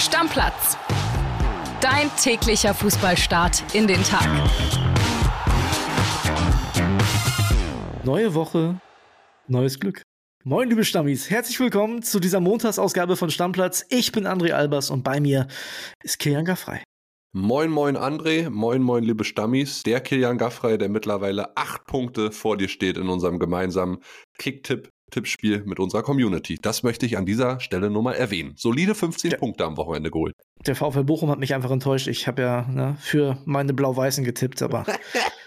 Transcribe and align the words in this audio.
Stammplatz. 0.00 0.78
Dein 1.82 2.10
täglicher 2.16 2.72
Fußballstart 2.72 3.74
in 3.74 3.86
den 3.86 4.02
Tag. 4.02 4.26
Neue 8.02 8.34
Woche, 8.34 8.80
neues 9.46 9.78
Glück. 9.78 10.00
Moin, 10.42 10.70
liebe 10.70 10.86
Stammis. 10.86 11.28
Herzlich 11.28 11.60
willkommen 11.60 12.02
zu 12.02 12.18
dieser 12.18 12.40
Montagsausgabe 12.40 13.14
von 13.14 13.30
Stammplatz. 13.30 13.84
Ich 13.90 14.10
bin 14.10 14.26
André 14.26 14.52
Albers 14.52 14.88
und 14.88 15.02
bei 15.02 15.20
mir 15.20 15.48
ist 16.02 16.18
Kilian 16.18 16.46
Gaffrey. 16.46 16.80
Moin, 17.32 17.70
moin, 17.70 17.98
André. 17.98 18.48
Moin, 18.48 18.82
moin, 18.82 19.04
liebe 19.04 19.24
Stammis. 19.24 19.82
Der 19.82 20.00
Kilian 20.00 20.38
Gaffrey, 20.38 20.78
der 20.78 20.88
mittlerweile 20.88 21.54
acht 21.58 21.84
Punkte 21.84 22.32
vor 22.32 22.56
dir 22.56 22.68
steht 22.68 22.96
in 22.96 23.10
unserem 23.10 23.38
gemeinsamen 23.38 23.98
Kicktipp 24.38 24.88
Tippspiel 25.10 25.62
mit 25.64 25.78
unserer 25.78 26.02
Community. 26.02 26.58
Das 26.60 26.82
möchte 26.82 27.06
ich 27.06 27.16
an 27.16 27.26
dieser 27.26 27.60
Stelle 27.60 27.90
nur 27.90 28.02
mal 28.02 28.14
erwähnen. 28.14 28.54
Solide 28.56 28.94
15 28.94 29.30
der, 29.30 29.38
Punkte 29.38 29.64
am 29.64 29.76
Wochenende 29.76 30.10
geholt. 30.10 30.34
Der 30.66 30.76
VfL 30.76 31.04
Bochum 31.04 31.30
hat 31.30 31.38
mich 31.38 31.54
einfach 31.54 31.70
enttäuscht. 31.70 32.06
Ich 32.06 32.26
habe 32.26 32.42
ja 32.42 32.66
ne, 32.68 32.96
für 33.00 33.38
meine 33.44 33.74
Blau-Weißen 33.74 34.24
getippt, 34.24 34.62
aber 34.62 34.86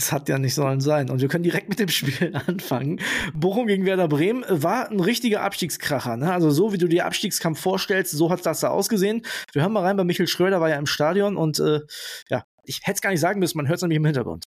Das 0.00 0.12
hat 0.12 0.28
ja 0.28 0.38
nicht 0.38 0.54
sollen 0.54 0.80
sein. 0.80 1.10
Und 1.10 1.20
wir 1.20 1.28
können 1.28 1.44
direkt 1.44 1.68
mit 1.68 1.78
dem 1.78 1.88
Spiel 1.88 2.34
anfangen. 2.46 3.00
Bochum 3.34 3.66
gegen 3.66 3.84
Werder 3.84 4.08
Bremen 4.08 4.44
war 4.48 4.90
ein 4.90 5.00
richtiger 5.00 5.42
Abstiegskracher. 5.42 6.16
Ne? 6.16 6.32
Also 6.32 6.50
so 6.50 6.72
wie 6.72 6.78
du 6.78 6.88
dir 6.88 7.06
Abstiegskampf 7.06 7.60
vorstellst, 7.60 8.12
so 8.12 8.30
hat 8.30 8.44
das 8.46 8.60
da 8.60 8.68
ausgesehen. 8.68 9.22
Wir 9.52 9.62
hören 9.62 9.72
mal 9.72 9.82
rein 9.82 9.96
bei 9.96 10.04
Michael 10.04 10.28
Schröder, 10.28 10.60
war 10.60 10.70
ja 10.70 10.76
im 10.76 10.86
Stadion 10.86 11.36
und 11.36 11.58
äh, 11.58 11.80
ja, 12.28 12.44
ich 12.64 12.80
hätte 12.84 12.96
es 12.96 13.00
gar 13.02 13.10
nicht 13.10 13.20
sagen 13.20 13.40
müssen, 13.40 13.58
man 13.58 13.68
hört 13.68 13.76
es 13.76 13.82
nämlich 13.82 13.96
im 13.96 14.04
Hintergrund. 14.04 14.44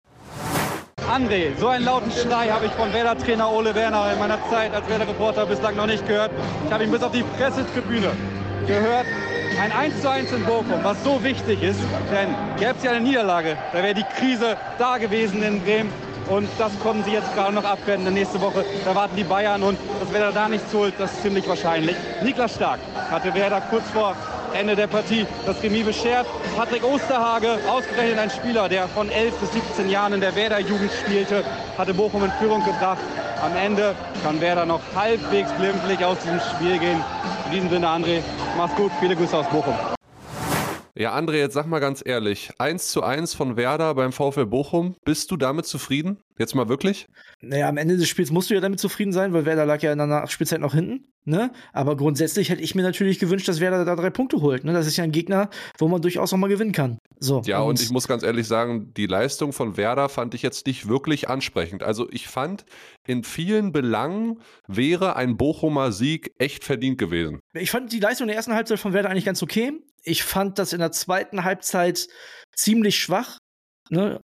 André, 1.10 1.50
so 1.58 1.66
einen 1.66 1.86
lauten 1.86 2.12
Schrei 2.12 2.50
habe 2.50 2.66
ich 2.66 2.72
von 2.72 2.92
Werder-Trainer 2.92 3.50
Ole 3.50 3.74
Werner 3.74 4.12
in 4.12 4.18
meiner 4.20 4.38
Zeit 4.48 4.72
als 4.72 4.88
Werder-Reporter 4.88 5.44
bislang 5.44 5.74
noch 5.74 5.86
nicht 5.86 6.06
gehört. 6.06 6.30
Ich 6.64 6.72
habe 6.72 6.84
ihn 6.84 6.92
bis 6.92 7.02
auf 7.02 7.10
die 7.10 7.24
Pressetribüne 7.36 8.12
gehört. 8.68 9.06
Ein 9.60 9.72
1 9.72 10.02
zu 10.02 10.08
1 10.08 10.30
in 10.30 10.44
Bochum, 10.44 10.78
was 10.84 11.02
so 11.02 11.20
wichtig 11.24 11.64
ist, 11.64 11.80
denn 12.12 12.32
gäbe 12.60 12.74
es 12.78 12.84
ja 12.84 12.92
eine 12.92 13.00
Niederlage, 13.00 13.56
da 13.72 13.82
wäre 13.82 13.94
die 13.94 14.04
Krise 14.04 14.56
da 14.78 14.98
gewesen 14.98 15.42
in 15.42 15.60
Bremen. 15.60 15.92
Und 16.28 16.48
das 16.58 16.78
konnten 16.78 17.02
sie 17.02 17.10
jetzt 17.10 17.34
gerade 17.34 17.52
noch 17.56 17.64
abwenden. 17.64 18.14
Nächste 18.14 18.40
Woche 18.40 18.64
erwarten 18.86 19.16
die 19.16 19.24
Bayern 19.24 19.64
und 19.64 19.78
dass 19.98 20.12
Werder 20.12 20.30
da 20.30 20.48
nichts 20.48 20.72
holt, 20.72 20.94
das 20.96 21.10
ist 21.10 21.22
ziemlich 21.22 21.48
wahrscheinlich. 21.48 21.96
Niklas 22.22 22.54
Stark 22.54 22.78
hatte 23.10 23.34
Werder 23.34 23.60
kurz 23.62 23.90
vor 23.90 24.14
Ende 24.54 24.76
der 24.76 24.86
Partie 24.86 25.26
das 25.46 25.62
Remis 25.62 25.86
beschert. 25.86 26.26
Patrick 26.56 26.84
Osterhage, 26.84 27.58
ausgerechnet 27.68 28.18
ein 28.18 28.30
Spieler, 28.30 28.68
der 28.68 28.88
von 28.88 29.10
11 29.10 29.34
bis 29.36 29.52
17 29.52 29.88
Jahren 29.88 30.12
in 30.12 30.20
der 30.20 30.34
Werder-Jugend 30.34 30.90
spielte, 30.92 31.44
hatte 31.78 31.94
Bochum 31.94 32.24
in 32.24 32.32
Führung 32.32 32.64
gebracht. 32.64 33.02
Am 33.42 33.56
Ende 33.56 33.94
kann 34.22 34.40
Werder 34.40 34.66
noch 34.66 34.80
halbwegs 34.94 35.50
glimpflich 35.56 36.04
aus 36.04 36.18
diesem 36.18 36.40
Spiel 36.40 36.78
gehen. 36.78 37.02
In 37.46 37.52
diesem 37.52 37.70
Sinne, 37.70 37.86
André, 37.88 38.22
mach's 38.56 38.74
gut. 38.74 38.92
Viele 39.00 39.16
Grüße 39.16 39.36
aus 39.36 39.46
Bochum. 39.46 39.74
Ja, 40.96 41.16
André, 41.16 41.36
jetzt 41.36 41.54
sag 41.54 41.66
mal 41.66 41.78
ganz 41.78 42.02
ehrlich, 42.04 42.50
1 42.58 42.90
zu 42.90 43.02
1 43.02 43.34
von 43.34 43.56
Werder 43.56 43.94
beim 43.94 44.12
VfL 44.12 44.46
Bochum, 44.46 44.96
bist 45.04 45.30
du 45.30 45.36
damit 45.36 45.66
zufrieden? 45.66 46.18
Jetzt 46.38 46.54
mal 46.54 46.68
wirklich? 46.68 47.06
Naja, 47.40 47.68
am 47.68 47.76
Ende 47.76 47.96
des 47.96 48.08
Spiels 48.08 48.30
musst 48.30 48.50
du 48.50 48.54
ja 48.54 48.60
damit 48.60 48.80
zufrieden 48.80 49.12
sein, 49.12 49.32
weil 49.32 49.44
Werder 49.44 49.66
lag 49.66 49.82
ja 49.82 49.92
in 49.92 49.98
der 49.98 50.06
Nachspielzeit 50.06 50.60
noch 50.60 50.74
hinten. 50.74 51.06
Ne? 51.26 51.52
Aber 51.72 51.96
grundsätzlich 51.96 52.48
hätte 52.48 52.62
ich 52.62 52.74
mir 52.74 52.82
natürlich 52.82 53.18
gewünscht, 53.18 53.46
dass 53.46 53.60
Werder 53.60 53.84
da 53.84 53.94
drei 53.94 54.08
Punkte 54.08 54.40
holt. 54.40 54.64
Ne? 54.64 54.72
Das 54.72 54.86
ist 54.86 54.96
ja 54.96 55.04
ein 55.04 55.12
Gegner, 55.12 55.50
wo 55.78 55.86
man 55.86 56.00
durchaus 56.00 56.32
noch 56.32 56.38
mal 56.38 56.48
gewinnen 56.48 56.72
kann. 56.72 56.98
So, 57.18 57.42
ja, 57.44 57.60
und, 57.60 57.68
und 57.68 57.82
ich 57.82 57.90
muss 57.90 58.08
ganz 58.08 58.22
ehrlich 58.22 58.46
sagen, 58.48 58.94
die 58.94 59.06
Leistung 59.06 59.52
von 59.52 59.76
Werder 59.76 60.08
fand 60.08 60.34
ich 60.34 60.40
jetzt 60.40 60.66
nicht 60.66 60.88
wirklich 60.88 61.28
ansprechend. 61.28 61.82
Also 61.82 62.08
ich 62.10 62.26
fand, 62.26 62.64
in 63.06 63.22
vielen 63.22 63.70
Belangen 63.70 64.40
wäre 64.66 65.14
ein 65.16 65.36
Bochumer 65.36 65.92
Sieg 65.92 66.32
echt 66.38 66.64
verdient 66.64 66.96
gewesen. 66.96 67.40
Ich 67.52 67.70
fand 67.70 67.92
die 67.92 68.00
Leistung 68.00 68.26
der 68.26 68.36
ersten 68.36 68.54
Halbzeit 68.54 68.78
von 68.78 68.94
Werder 68.94 69.10
eigentlich 69.10 69.26
ganz 69.26 69.42
okay. 69.42 69.74
Ich 70.02 70.22
fand 70.22 70.58
das 70.58 70.72
in 70.72 70.80
der 70.80 70.92
zweiten 70.92 71.44
Halbzeit 71.44 72.08
ziemlich 72.54 72.98
schwach. 72.98 73.38
Ne? 73.90 74.20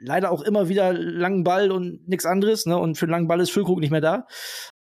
leider 0.00 0.30
auch 0.30 0.42
immer 0.42 0.68
wieder 0.68 0.92
langen 0.92 1.44
Ball 1.44 1.70
und 1.70 2.08
nichts 2.08 2.26
anderes, 2.26 2.66
ne? 2.66 2.76
Und 2.76 2.96
für 2.96 3.04
einen 3.04 3.12
langen 3.12 3.28
Ball 3.28 3.40
ist 3.40 3.50
Füllkrug 3.50 3.80
nicht 3.80 3.90
mehr 3.90 4.00
da. 4.00 4.26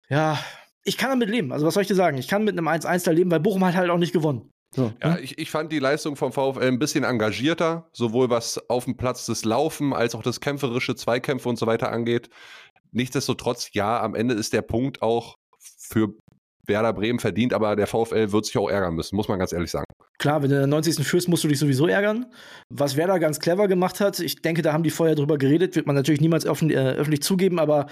Ja, 0.09 0.39
ich 0.83 0.97
kann 0.97 1.09
damit 1.09 1.29
leben. 1.29 1.51
Also 1.51 1.65
was 1.65 1.73
soll 1.73 1.81
ich 1.81 1.87
dir 1.87 1.95
sagen? 1.95 2.17
Ich 2.17 2.27
kann 2.27 2.43
mit 2.43 2.57
einem 2.57 2.67
1-1 2.67 3.05
da 3.05 3.11
leben, 3.11 3.31
weil 3.31 3.39
Bochum 3.39 3.63
hat 3.65 3.75
halt 3.75 3.89
auch 3.89 3.97
nicht 3.97 4.13
gewonnen. 4.13 4.49
So, 4.75 4.91
ja, 5.01 5.15
ne? 5.15 5.19
ich, 5.21 5.37
ich 5.37 5.51
fand 5.51 5.71
die 5.71 5.79
Leistung 5.79 6.15
vom 6.15 6.31
VfL 6.31 6.67
ein 6.67 6.79
bisschen 6.79 7.03
engagierter, 7.03 7.89
sowohl 7.93 8.29
was 8.29 8.69
auf 8.69 8.85
dem 8.85 8.97
Platz 8.97 9.25
des 9.25 9.45
Laufen 9.45 9.93
als 9.93 10.15
auch 10.15 10.23
das 10.23 10.41
kämpferische 10.41 10.95
Zweikämpfe 10.95 11.47
und 11.47 11.57
so 11.57 11.67
weiter 11.67 11.91
angeht. 11.91 12.29
Nichtsdestotrotz, 12.91 13.69
ja, 13.73 14.01
am 14.01 14.15
Ende 14.15 14.33
ist 14.33 14.53
der 14.53 14.61
Punkt 14.61 15.01
auch 15.01 15.35
für 15.59 16.13
Werder 16.65 16.93
Bremen 16.93 17.19
verdient, 17.19 17.53
aber 17.53 17.75
der 17.75 17.87
VfL 17.87 18.31
wird 18.31 18.45
sich 18.45 18.57
auch 18.57 18.69
ärgern 18.69 18.95
müssen, 18.95 19.15
muss 19.15 19.27
man 19.27 19.39
ganz 19.39 19.51
ehrlich 19.53 19.71
sagen. 19.71 19.85
Klar, 20.19 20.41
wenn 20.41 20.49
du 20.49 20.55
in 20.55 20.61
der 20.61 20.67
90. 20.67 21.05
führst, 21.05 21.27
musst 21.27 21.43
du 21.43 21.47
dich 21.47 21.59
sowieso 21.59 21.87
ärgern. 21.87 22.27
Was 22.69 22.95
Werder 22.95 23.19
ganz 23.19 23.39
clever 23.39 23.67
gemacht 23.67 23.99
hat, 23.99 24.19
ich 24.19 24.41
denke, 24.41 24.61
da 24.61 24.71
haben 24.71 24.83
die 24.83 24.89
vorher 24.89 25.15
drüber 25.15 25.37
geredet, 25.37 25.75
wird 25.75 25.87
man 25.87 25.95
natürlich 25.95 26.21
niemals 26.21 26.45
öffn 26.45 26.69
äh, 26.69 26.93
öffentlich 26.93 27.23
zugeben, 27.23 27.59
aber 27.59 27.87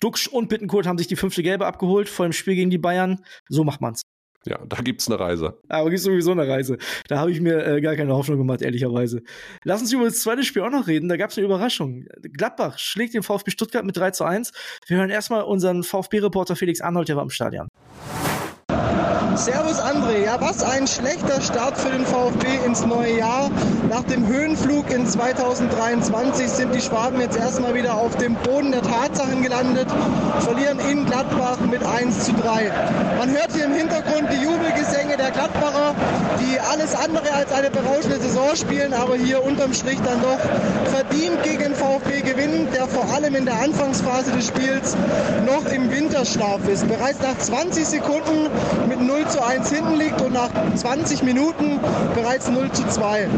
Duxch 0.00 0.28
und 0.28 0.48
Bittenkurt 0.48 0.86
haben 0.86 0.98
sich 0.98 1.08
die 1.08 1.16
fünfte 1.16 1.42
Gelbe 1.42 1.66
abgeholt 1.66 2.08
vor 2.08 2.26
dem 2.26 2.32
Spiel 2.32 2.54
gegen 2.54 2.70
die 2.70 2.78
Bayern. 2.78 3.20
So 3.48 3.64
macht 3.64 3.80
man's. 3.80 4.02
Ja, 4.46 4.58
da 4.66 4.76
gibt's 4.82 5.08
eine 5.08 5.18
Reise. 5.18 5.58
Aber 5.68 5.88
gibt's 5.88 6.04
sowieso 6.04 6.32
eine 6.32 6.46
Reise. 6.46 6.76
Da 7.08 7.18
habe 7.18 7.30
ich 7.30 7.40
mir 7.40 7.64
äh, 7.66 7.80
gar 7.80 7.96
keine 7.96 8.14
Hoffnung 8.14 8.38
gemacht, 8.38 8.60
ehrlicherweise. 8.60 9.22
Lass 9.64 9.80
uns 9.80 9.92
über 9.92 10.04
das 10.04 10.20
zweite 10.20 10.44
Spiel 10.44 10.62
auch 10.62 10.70
noch 10.70 10.86
reden. 10.86 11.08
Da 11.08 11.16
gab's 11.16 11.38
eine 11.38 11.46
Überraschung. 11.46 12.04
Gladbach 12.36 12.78
schlägt 12.78 13.14
den 13.14 13.22
VfB 13.22 13.50
Stuttgart 13.50 13.84
mit 13.84 13.96
3 13.96 14.10
zu 14.10 14.24
1. 14.24 14.52
Wir 14.86 14.98
hören 14.98 15.10
erstmal 15.10 15.42
unseren 15.44 15.82
VfB-Reporter 15.82 16.56
Felix 16.56 16.82
Arnold, 16.82 17.08
der 17.08 17.16
war 17.16 17.22
im 17.22 17.30
Stadion. 17.30 17.68
Servus 19.36 19.80
André, 19.80 20.24
ja 20.24 20.40
was 20.40 20.62
ein 20.62 20.86
schlechter 20.86 21.40
Start 21.40 21.76
für 21.76 21.90
den 21.90 22.06
VfB 22.06 22.46
ins 22.64 22.86
neue 22.86 23.18
Jahr. 23.18 23.50
Nach 23.90 24.04
dem 24.04 24.26
Höhenflug 24.26 24.90
in 24.90 25.06
2023 25.06 26.48
sind 26.48 26.72
die 26.74 26.80
Schwaben 26.80 27.20
jetzt 27.20 27.36
erstmal 27.36 27.74
wieder 27.74 27.94
auf 27.94 28.16
dem 28.16 28.36
Boden 28.36 28.70
der 28.70 28.82
Tatsachen 28.82 29.42
gelandet, 29.42 29.88
verlieren 30.40 30.78
in 30.88 31.04
Gladbach 31.04 31.58
mit 31.68 31.84
1 31.84 32.26
zu 32.26 32.32
3. 32.32 32.70
Man 33.18 33.30
hört 33.30 33.52
hier 33.52 33.64
im 33.64 33.74
Hintergrund 33.74 34.28
die 34.30 34.42
Jubelgesänge 34.42 35.16
der 35.16 35.32
Gladbacher, 35.32 35.94
die 36.40 36.60
alles 36.60 36.94
andere 36.94 37.32
als 37.32 37.50
eine 37.52 37.70
berauschende 37.70 38.20
Saison 38.20 38.54
spielen, 38.54 38.92
aber 38.92 39.16
hier 39.16 39.42
unterm 39.42 39.72
Strich 39.74 39.98
dann 40.04 40.20
doch 40.20 40.38
verdient 40.92 41.42
gegen 41.42 41.62
den 41.62 41.74
VfB 41.74 42.20
gewinnen, 42.22 42.68
der 42.74 42.86
vor 42.86 43.12
allem 43.14 43.34
in 43.34 43.46
der 43.46 43.60
Anfangsphase 43.60 44.32
des 44.32 44.48
Spiels 44.48 44.96
noch 45.46 45.64
im 45.72 45.90
Winterschlaf 45.90 46.68
ist. 46.68 46.86
Bereits 46.86 47.20
nach 47.20 47.38
20 47.38 47.84
Sekunden 47.86 48.48
mit 48.88 49.00
0 49.00 49.14
0 49.14 49.28
zu 49.28 49.44
1 49.44 49.70
hinten 49.70 49.94
liegt 49.96 50.20
und 50.22 50.32
nach 50.32 50.50
20 50.74 51.22
Minuten 51.22 51.78
bereits 52.14 52.48
0 52.48 52.70
zu 52.72 52.84
2 52.88 53.28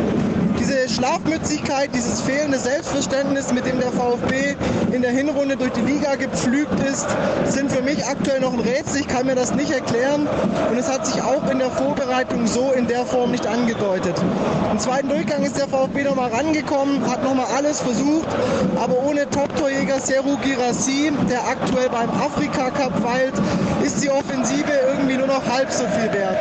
diese 0.66 0.88
Schlafmützigkeit, 0.88 1.90
dieses 1.94 2.20
fehlende 2.20 2.58
Selbstverständnis, 2.58 3.52
mit 3.52 3.66
dem 3.66 3.78
der 3.78 3.92
VfB 3.92 4.56
in 4.92 5.02
der 5.02 5.12
Hinrunde 5.12 5.56
durch 5.56 5.72
die 5.72 5.80
Liga 5.82 6.16
gepflügt 6.16 6.80
ist, 6.80 7.06
sind 7.44 7.70
für 7.70 7.82
mich 7.82 8.04
aktuell 8.04 8.40
noch 8.40 8.52
ein 8.52 8.60
Rätsel. 8.60 9.00
Ich 9.00 9.08
kann 9.08 9.26
mir 9.26 9.34
das 9.34 9.54
nicht 9.54 9.70
erklären 9.70 10.26
und 10.70 10.78
es 10.78 10.88
hat 10.88 11.06
sich 11.06 11.22
auch 11.22 11.48
in 11.50 11.58
der 11.58 11.70
Vorbereitung 11.70 12.46
so 12.46 12.72
in 12.72 12.86
der 12.88 13.04
Form 13.06 13.30
nicht 13.30 13.46
angedeutet. 13.46 14.16
Im 14.70 14.78
zweiten 14.78 15.08
Durchgang 15.08 15.42
ist 15.44 15.56
der 15.56 15.68
VfB 15.68 16.02
nochmal 16.04 16.30
rangekommen, 16.30 17.08
hat 17.08 17.22
nochmal 17.22 17.46
alles 17.56 17.80
versucht, 17.80 18.28
aber 18.76 18.96
ohne 19.04 19.28
Top-Torjäger 19.30 20.00
Seru 20.00 20.36
Girassi, 20.38 21.12
der 21.30 21.46
aktuell 21.46 21.88
beim 21.90 22.10
Afrika 22.10 22.70
Cup 22.70 23.02
weilt, 23.02 23.34
ist 23.86 24.02
die 24.02 24.10
Offensive 24.10 24.72
irgendwie 24.88 25.16
nur 25.16 25.28
noch 25.28 25.46
halb 25.48 25.70
so 25.70 25.84
viel 25.84 26.12
wert. 26.12 26.38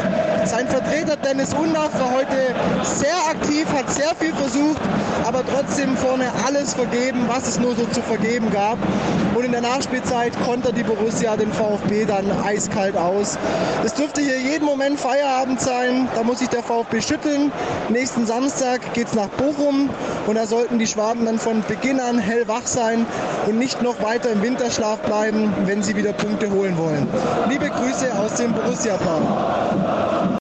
Sein 0.47 0.67
Vertreter 0.67 1.15
Dennis 1.15 1.53
Undach 1.53 1.93
war 1.93 2.11
heute 2.11 2.55
sehr 2.83 3.15
aktiv, 3.29 3.67
hat 3.71 3.87
sehr 3.91 4.15
viel 4.15 4.33
versucht, 4.33 4.81
aber 5.27 5.43
trotzdem 5.45 5.95
vorne 5.95 6.25
alles 6.47 6.73
vergeben, 6.73 7.25
was 7.27 7.47
es 7.47 7.59
nur 7.59 7.75
so 7.75 7.85
zu 7.85 8.01
vergeben 8.01 8.49
gab. 8.51 8.79
Und 9.35 9.43
in 9.43 9.51
der 9.51 9.61
Nachspielzeit 9.61 10.31
konnte 10.45 10.71
die 10.71 10.83
Borussia 10.83 11.35
den 11.35 11.51
VfB 11.51 12.05
dann 12.05 12.25
eiskalt 12.43 12.95
aus. 12.95 13.37
Es 13.83 13.93
dürfte 13.93 14.21
hier 14.21 14.39
jeden 14.39 14.65
Moment 14.65 14.99
Feierabend 14.99 15.59
sein. 15.59 16.07
Da 16.15 16.23
muss 16.23 16.39
sich 16.39 16.47
der 16.47 16.63
VfB 16.63 17.01
schütteln. 17.01 17.51
Nächsten 17.89 18.25
Samstag 18.25 18.93
geht 18.93 19.07
es 19.07 19.13
nach 19.13 19.27
Bochum 19.27 19.89
und 20.25 20.35
da 20.35 20.47
sollten 20.47 20.79
die 20.79 20.87
Schwaben 20.87 21.25
dann 21.25 21.37
von 21.37 21.63
Beginn 21.67 21.99
an 21.99 22.17
hellwach 22.17 22.65
sein 22.65 23.05
und 23.45 23.59
nicht 23.59 23.81
noch 23.81 24.01
weiter 24.01 24.31
im 24.31 24.41
Winterschlaf 24.41 24.99
bleiben, 24.99 25.53
wenn 25.65 25.83
sie 25.83 25.95
wieder 25.95 26.13
Punkte 26.13 26.49
holen 26.49 26.77
wollen. 26.77 27.05
Liebe 27.49 27.69
Grüße 27.69 28.13
aus 28.13 28.35
dem 28.35 28.53
Borussia-Park. 28.53 30.39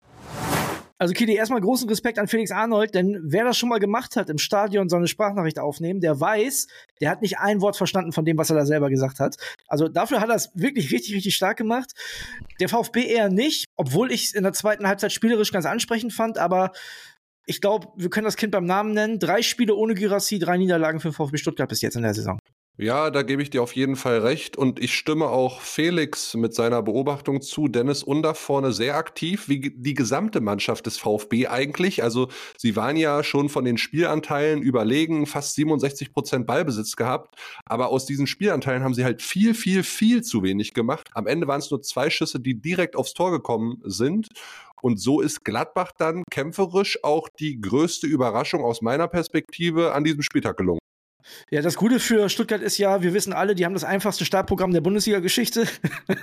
Also 0.96 1.12
Kili, 1.12 1.34
erstmal 1.34 1.60
großen 1.60 1.88
Respekt 1.88 2.18
an 2.18 2.28
Felix 2.28 2.50
Arnold, 2.50 2.94
denn 2.94 3.20
wer 3.24 3.44
das 3.44 3.58
schon 3.58 3.68
mal 3.68 3.78
gemacht 3.78 4.16
hat, 4.16 4.30
im 4.30 4.38
Stadion 4.38 4.88
so 4.88 4.96
eine 4.96 5.06
Sprachnachricht 5.06 5.58
aufnehmen, 5.58 6.00
der 6.00 6.18
weiß, 6.18 6.66
der 7.00 7.10
hat 7.10 7.20
nicht 7.20 7.38
ein 7.38 7.60
Wort 7.60 7.76
verstanden 7.76 8.12
von 8.12 8.24
dem, 8.24 8.38
was 8.38 8.48
er 8.48 8.56
da 8.56 8.64
selber 8.64 8.88
gesagt 8.88 9.20
hat. 9.20 9.36
Also 9.66 9.88
dafür 9.88 10.20
hat 10.20 10.30
er 10.30 10.36
es 10.36 10.50
wirklich 10.54 10.92
richtig, 10.92 11.14
richtig 11.14 11.34
stark 11.34 11.58
gemacht. 11.58 11.92
Der 12.60 12.68
VfB 12.68 13.04
eher 13.06 13.28
nicht, 13.28 13.66
obwohl 13.76 14.12
ich 14.12 14.24
es 14.24 14.34
in 14.34 14.44
der 14.44 14.52
zweiten 14.52 14.86
Halbzeit 14.86 15.12
spielerisch 15.12 15.52
ganz 15.52 15.66
ansprechend 15.66 16.12
fand, 16.12 16.38
aber 16.38 16.72
ich 17.46 17.60
glaube, 17.60 17.88
wir 17.96 18.08
können 18.08 18.24
das 18.24 18.36
Kind 18.36 18.52
beim 18.52 18.64
Namen 18.64 18.94
nennen. 18.94 19.18
Drei 19.18 19.42
Spiele 19.42 19.74
ohne 19.74 19.94
Girassi, 19.94 20.38
drei 20.38 20.56
Niederlagen 20.56 21.00
für 21.00 21.12
VfB 21.12 21.36
Stuttgart 21.36 21.68
bis 21.68 21.82
jetzt 21.82 21.96
in 21.96 22.02
der 22.02 22.14
Saison. 22.14 22.38
Ja, 22.76 23.10
da 23.10 23.22
gebe 23.22 23.40
ich 23.40 23.50
dir 23.50 23.62
auf 23.62 23.76
jeden 23.76 23.94
Fall 23.94 24.18
recht 24.18 24.56
und 24.56 24.80
ich 24.80 24.94
stimme 24.94 25.26
auch 25.26 25.60
Felix 25.60 26.34
mit 26.34 26.54
seiner 26.54 26.82
Beobachtung 26.82 27.40
zu. 27.40 27.68
Dennis 27.68 28.02
Under 28.02 28.34
vorne 28.34 28.72
sehr 28.72 28.96
aktiv, 28.96 29.48
wie 29.48 29.72
die 29.76 29.94
gesamte 29.94 30.40
Mannschaft 30.40 30.84
des 30.86 30.98
VfB 30.98 31.46
eigentlich. 31.46 32.02
Also 32.02 32.30
sie 32.58 32.74
waren 32.74 32.96
ja 32.96 33.22
schon 33.22 33.48
von 33.48 33.64
den 33.64 33.78
Spielanteilen 33.78 34.60
überlegen, 34.60 35.26
fast 35.26 35.54
67 35.54 36.12
Prozent 36.12 36.48
Ballbesitz 36.48 36.96
gehabt, 36.96 37.36
aber 37.64 37.90
aus 37.90 38.06
diesen 38.06 38.26
Spielanteilen 38.26 38.82
haben 38.82 38.94
sie 38.94 39.04
halt 39.04 39.22
viel, 39.22 39.54
viel, 39.54 39.84
viel 39.84 40.24
zu 40.24 40.42
wenig 40.42 40.74
gemacht. 40.74 41.10
Am 41.14 41.28
Ende 41.28 41.46
waren 41.46 41.60
es 41.60 41.70
nur 41.70 41.80
zwei 41.80 42.10
Schüsse, 42.10 42.40
die 42.40 42.60
direkt 42.60 42.96
aufs 42.96 43.14
Tor 43.14 43.30
gekommen 43.30 43.80
sind. 43.84 44.26
Und 44.82 45.00
so 45.00 45.20
ist 45.20 45.44
Gladbach 45.44 45.92
dann 45.96 46.24
kämpferisch 46.28 47.04
auch 47.04 47.28
die 47.28 47.60
größte 47.60 48.08
Überraschung 48.08 48.64
aus 48.64 48.82
meiner 48.82 49.06
Perspektive 49.06 49.92
an 49.94 50.02
diesem 50.02 50.22
Spieltag 50.22 50.56
gelungen. 50.56 50.80
Ja, 51.50 51.62
das 51.62 51.76
Gute 51.76 52.00
für 52.00 52.28
Stuttgart 52.28 52.60
ist 52.60 52.78
ja, 52.78 53.02
wir 53.02 53.14
wissen 53.14 53.32
alle, 53.32 53.54
die 53.54 53.64
haben 53.64 53.74
das 53.74 53.84
einfachste 53.84 54.24
Startprogramm 54.24 54.72
der 54.72 54.80
Bundesliga-Geschichte. 54.80 55.66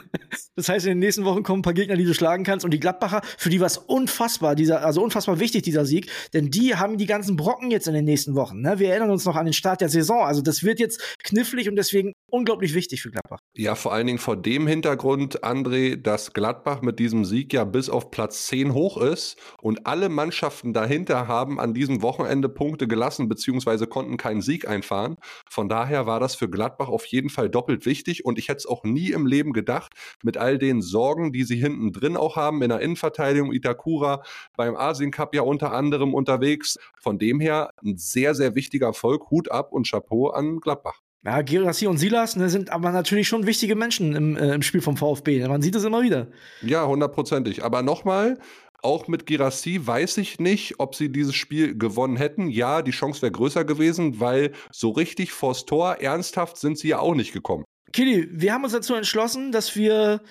das 0.56 0.70
heißt, 0.70 0.86
in 0.86 0.92
den 0.92 1.00
nächsten 1.00 1.26
Wochen 1.26 1.44
kommen 1.44 1.60
ein 1.60 1.64
paar 1.64 1.74
Gegner, 1.74 1.96
die 1.96 2.06
du 2.06 2.14
schlagen 2.14 2.44
kannst. 2.44 2.66
Und 2.66 2.72
die 2.72 2.80
Gladbacher, 2.80 3.22
für 3.38 3.50
die 3.50 3.60
war 3.60 3.68
es 3.68 3.78
unfassbar, 3.78 4.56
dieser, 4.56 4.86
also 4.86 5.02
unfassbar 5.02 5.40
wichtig, 5.40 5.64
dieser 5.64 5.86
Sieg. 5.86 6.10
Denn 6.34 6.52
die 6.52 6.76
haben 6.76 6.98
die 6.98 7.06
ganzen 7.06 7.36
Brocken 7.36 7.72
jetzt 7.72 7.88
in 7.88 7.94
den 7.94 8.06
nächsten 8.06 8.36
Wochen. 8.36 8.62
Ne? 8.62 8.80
Wir 8.80 8.90
erinnern 8.90 9.12
uns 9.12 9.26
noch 9.26 9.36
an 9.36 9.46
den 9.46 9.54
Start 9.54 9.82
der 9.82 9.90
Saison. 9.90 10.24
Also 10.24 10.42
das 10.42 10.64
wird 10.64 10.80
jetzt 10.80 11.18
knifflig 11.24 11.70
und 11.70 11.76
deswegen 11.76 12.14
unglaublich 12.32 12.74
wichtig 12.74 13.02
für 13.02 13.12
Gladbach. 13.12 13.40
Ja, 13.56 13.76
vor 13.76 13.94
allen 13.94 14.08
Dingen 14.08 14.20
vor 14.20 14.38
dem 14.38 14.66
Hintergrund, 14.66 15.44
André, 15.44 15.96
dass 15.96 16.34
Gladbach 16.34 16.82
mit 16.82 17.00
diesem 17.00 17.26
Sieg 17.26 17.54
ja 17.54 17.64
bis 17.66 17.90
auf 17.90 18.10
Platz 18.12 18.48
10 18.48 18.74
hoch 18.74 18.98
ist 18.98 19.38
und 19.62 19.86
alle 19.86 20.10
Mannschaften 20.10 20.74
dahinter 20.74 21.28
haben 21.28 21.60
an 21.60 21.74
diesem 21.74 22.02
Wochenende 22.02 22.50
Punkte 22.50 22.88
gelassen, 22.88 23.28
beziehungsweise 23.28 23.88
konnten 23.88 24.18
keinen 24.18 24.42
Sieg 24.42 24.68
einfahren. 24.68 25.18
Von 25.50 25.70
daher 25.70 26.06
war 26.06 26.20
das 26.20 26.36
für 26.36 26.50
Gladbach 26.50 26.88
auf 26.88 27.06
jeden 27.06 27.30
Fall 27.30 27.50
doppelt 27.50 27.86
wichtig 27.86 28.26
und 28.26 28.40
ich 28.40 28.48
hätte 28.48 28.60
es 28.60 28.66
auch 28.66 28.84
nie 28.84 29.12
im 29.12 29.26
Leben 29.26 29.54
gedacht, 29.54 29.94
mit 30.24 30.38
all 30.38 30.58
den 30.58 30.82
Sorgen, 30.82 31.34
die 31.34 31.44
sie 31.44 31.58
hinten 31.58 31.92
drin 31.92 32.18
auch 32.18 32.36
haben, 32.36 32.62
in 32.62 32.70
der 32.70 32.80
Innenverteidigung, 32.80 33.52
Itakura 33.52 34.24
beim 34.56 34.76
Asien 34.76 35.12
Cup 35.12 35.36
ja 35.36 35.42
unter 35.42 35.74
anderem 35.74 36.14
unterwegs. 36.14 36.78
Von 37.00 37.20
dem 37.20 37.40
her 37.40 37.72
ein 37.84 37.98
sehr, 37.98 38.36
sehr 38.36 38.56
wichtiger 38.56 38.88
Erfolg. 38.88 39.30
Hut 39.30 39.52
ab 39.52 39.72
und 39.72 39.90
Chapeau 39.90 40.30
an 40.30 40.60
Gladbach. 40.60 41.02
Ja, 41.24 41.42
Gerassi 41.42 41.86
und 41.86 41.98
Silas 41.98 42.36
ne, 42.36 42.50
sind 42.50 42.72
aber 42.72 42.92
natürlich 42.92 43.28
schon 43.28 43.46
wichtige 43.46 43.76
Menschen 43.76 44.16
im, 44.16 44.38
äh, 44.38 44.56
im 44.56 44.64
Spiel 44.64 44.82
vom 44.82 44.98
VfB. 44.98 45.48
Man 45.48 45.62
sieht 45.62 45.76
es 45.76 45.84
immer 45.84 46.02
wieder. 46.02 46.28
Ja, 46.64 46.88
hundertprozentig. 46.88 47.64
Aber 47.64 47.84
nochmal, 47.84 48.40
auch 48.82 49.08
mit 49.08 49.28
Girassi 49.28 49.86
weiß 49.86 50.18
ich 50.18 50.40
nicht, 50.40 50.80
ob 50.80 50.96
sie 50.96 51.12
dieses 51.12 51.36
Spiel 51.36 51.78
gewonnen 51.78 52.18
hätten. 52.18 52.50
Ja, 52.50 52.82
die 52.82 52.92
Chance 52.92 53.22
wäre 53.22 53.32
größer 53.32 53.66
gewesen, 53.66 54.20
weil 54.20 54.52
so 54.72 54.90
richtig 54.90 55.32
vors 55.32 55.66
Tor 55.66 55.98
ernsthaft 56.00 56.58
sind 56.58 56.80
sie 56.80 56.90
ja 56.90 57.00
auch 57.00 57.14
nicht 57.14 57.34
gekommen. 57.34 57.66
Kili, 57.94 58.28
wir 58.32 58.54
haben 58.54 58.64
uns 58.64 58.74
dazu 58.74 58.96
entschlossen, 58.96 59.52
dass 59.52 59.76
wir 59.76 60.22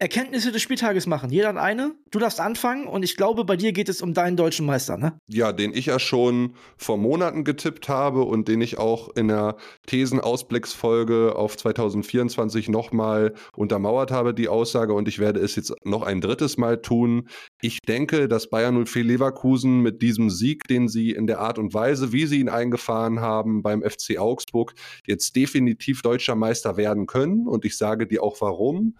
Erkenntnisse 0.00 0.52
des 0.52 0.62
Spieltages 0.62 1.06
machen. 1.06 1.30
Jeder 1.30 1.48
hat 1.48 1.56
eine. 1.56 1.94
Du 2.10 2.20
darfst 2.20 2.40
anfangen 2.40 2.86
und 2.86 3.02
ich 3.02 3.16
glaube, 3.16 3.44
bei 3.44 3.56
dir 3.56 3.72
geht 3.72 3.88
es 3.88 4.00
um 4.00 4.14
deinen 4.14 4.36
deutschen 4.36 4.64
Meister, 4.64 4.96
ne? 4.96 5.18
Ja, 5.26 5.52
den 5.52 5.74
ich 5.74 5.86
ja 5.86 5.98
schon 5.98 6.54
vor 6.76 6.98
Monaten 6.98 7.42
getippt 7.42 7.88
habe 7.88 8.22
und 8.22 8.46
den 8.46 8.60
ich 8.60 8.78
auch 8.78 9.08
in 9.16 9.28
der 9.28 9.56
Thesenausblicksfolge 9.86 11.34
auf 11.34 11.56
2024 11.56 12.68
nochmal 12.68 13.34
untermauert 13.56 14.12
habe, 14.12 14.34
die 14.34 14.48
Aussage. 14.48 14.92
Und 14.92 15.08
ich 15.08 15.18
werde 15.18 15.40
es 15.40 15.56
jetzt 15.56 15.74
noch 15.84 16.02
ein 16.02 16.20
drittes 16.20 16.58
Mal 16.58 16.80
tun. 16.80 17.28
Ich 17.60 17.80
denke, 17.80 18.28
dass 18.28 18.50
Bayern 18.50 18.86
04 18.86 19.02
Leverkusen 19.02 19.80
mit 19.80 20.00
diesem 20.00 20.30
Sieg, 20.30 20.68
den 20.68 20.86
sie 20.86 21.10
in 21.10 21.26
der 21.26 21.40
Art 21.40 21.58
und 21.58 21.74
Weise, 21.74 22.12
wie 22.12 22.26
sie 22.26 22.38
ihn 22.38 22.48
eingefahren 22.48 23.20
haben 23.20 23.62
beim 23.62 23.82
FC 23.82 24.18
Augsburg, 24.18 24.74
jetzt 25.06 25.34
definitiv 25.34 26.02
deutscher 26.02 26.36
Meister 26.36 26.76
werden 26.76 27.06
können. 27.06 27.48
Und 27.48 27.64
ich 27.64 27.76
sage 27.76 28.06
dir 28.06 28.22
auch 28.22 28.40
warum. 28.40 28.94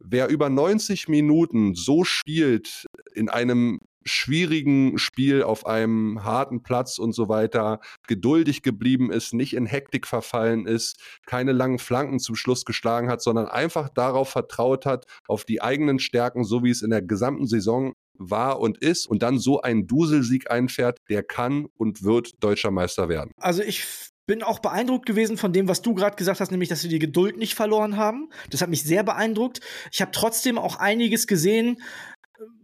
Wer 0.00 0.28
über 0.28 0.48
90 0.48 1.08
Minuten 1.08 1.74
so 1.74 2.04
spielt 2.04 2.86
in 3.14 3.28
einem 3.28 3.80
schwierigen 4.06 4.98
Spiel 4.98 5.42
auf 5.42 5.66
einem 5.66 6.22
harten 6.24 6.62
Platz 6.62 6.98
und 6.98 7.12
so 7.12 7.28
weiter, 7.28 7.80
geduldig 8.06 8.62
geblieben 8.62 9.10
ist, 9.10 9.34
nicht 9.34 9.54
in 9.54 9.66
Hektik 9.66 10.06
verfallen 10.06 10.66
ist, 10.66 11.00
keine 11.26 11.52
langen 11.52 11.78
Flanken 11.78 12.18
zum 12.18 12.36
Schluss 12.36 12.64
geschlagen 12.64 13.08
hat, 13.08 13.20
sondern 13.20 13.46
einfach 13.46 13.88
darauf 13.88 14.28
vertraut 14.28 14.86
hat, 14.86 15.06
auf 15.26 15.44
die 15.44 15.60
eigenen 15.60 15.98
Stärken, 15.98 16.44
so 16.44 16.62
wie 16.62 16.70
es 16.70 16.82
in 16.82 16.90
der 16.90 17.02
gesamten 17.02 17.46
Saison 17.46 17.94
war 18.18 18.60
und 18.60 18.78
ist 18.78 19.06
und 19.06 19.22
dann 19.22 19.38
so 19.38 19.60
einen 19.60 19.86
Duselsieg 19.86 20.50
einfährt, 20.50 20.98
der 21.10 21.22
kann 21.22 21.66
und 21.76 22.02
wird 22.02 22.42
deutscher 22.42 22.70
Meister 22.70 23.08
werden. 23.08 23.32
Also 23.38 23.62
ich 23.62 23.84
bin 24.26 24.42
auch 24.42 24.58
beeindruckt 24.58 25.06
gewesen 25.06 25.36
von 25.36 25.52
dem, 25.52 25.68
was 25.68 25.82
du 25.82 25.94
gerade 25.94 26.16
gesagt 26.16 26.40
hast, 26.40 26.50
nämlich, 26.50 26.68
dass 26.68 26.80
sie 26.80 26.88
die 26.88 26.98
Geduld 26.98 27.36
nicht 27.36 27.54
verloren 27.54 27.96
haben. 27.96 28.30
Das 28.50 28.60
hat 28.60 28.68
mich 28.68 28.82
sehr 28.82 29.04
beeindruckt. 29.04 29.60
Ich 29.92 30.00
habe 30.00 30.10
trotzdem 30.12 30.58
auch 30.58 30.76
einiges 30.76 31.26
gesehen, 31.26 31.80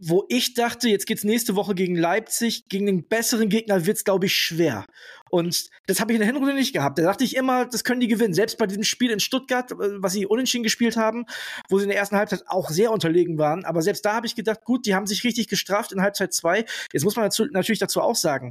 wo 0.00 0.24
ich 0.28 0.54
dachte, 0.54 0.88
jetzt 0.88 1.06
geht's 1.06 1.24
nächste 1.24 1.56
Woche 1.56 1.74
gegen 1.74 1.96
Leipzig, 1.96 2.68
gegen 2.68 2.86
den 2.86 3.08
besseren 3.08 3.48
Gegner 3.48 3.86
wird's 3.86 4.04
glaube 4.04 4.26
ich 4.26 4.34
schwer. 4.34 4.84
Und 5.30 5.70
das 5.86 5.98
habe 5.98 6.12
ich 6.12 6.16
in 6.16 6.20
der 6.20 6.26
Hinrunde 6.26 6.52
nicht 6.54 6.74
gehabt. 6.74 6.98
Da 6.98 7.02
dachte 7.02 7.24
ich 7.24 7.36
immer, 7.36 7.64
das 7.64 7.84
können 7.84 8.00
die 8.00 8.08
gewinnen. 8.08 8.34
Selbst 8.34 8.58
bei 8.58 8.66
diesem 8.66 8.82
Spiel 8.82 9.10
in 9.10 9.20
Stuttgart, 9.20 9.72
äh, 9.72 9.76
was 10.02 10.12
sie 10.12 10.26
unentschieden 10.26 10.62
gespielt 10.62 10.96
haben, 10.96 11.24
wo 11.70 11.78
sie 11.78 11.84
in 11.84 11.88
der 11.88 11.98
ersten 11.98 12.16
Halbzeit 12.16 12.44
auch 12.48 12.68
sehr 12.68 12.90
unterlegen 12.90 13.38
waren. 13.38 13.64
Aber 13.64 13.80
selbst 13.80 14.04
da 14.04 14.14
habe 14.14 14.26
ich 14.26 14.34
gedacht, 14.34 14.62
gut, 14.64 14.84
die 14.84 14.94
haben 14.94 15.06
sich 15.06 15.24
richtig 15.24 15.48
gestraft 15.48 15.92
in 15.92 16.02
Halbzeit 16.02 16.34
zwei. 16.34 16.66
Jetzt 16.92 17.04
muss 17.04 17.16
man 17.16 17.24
dazu, 17.24 17.46
natürlich 17.46 17.78
dazu 17.78 18.02
auch 18.02 18.16
sagen, 18.16 18.50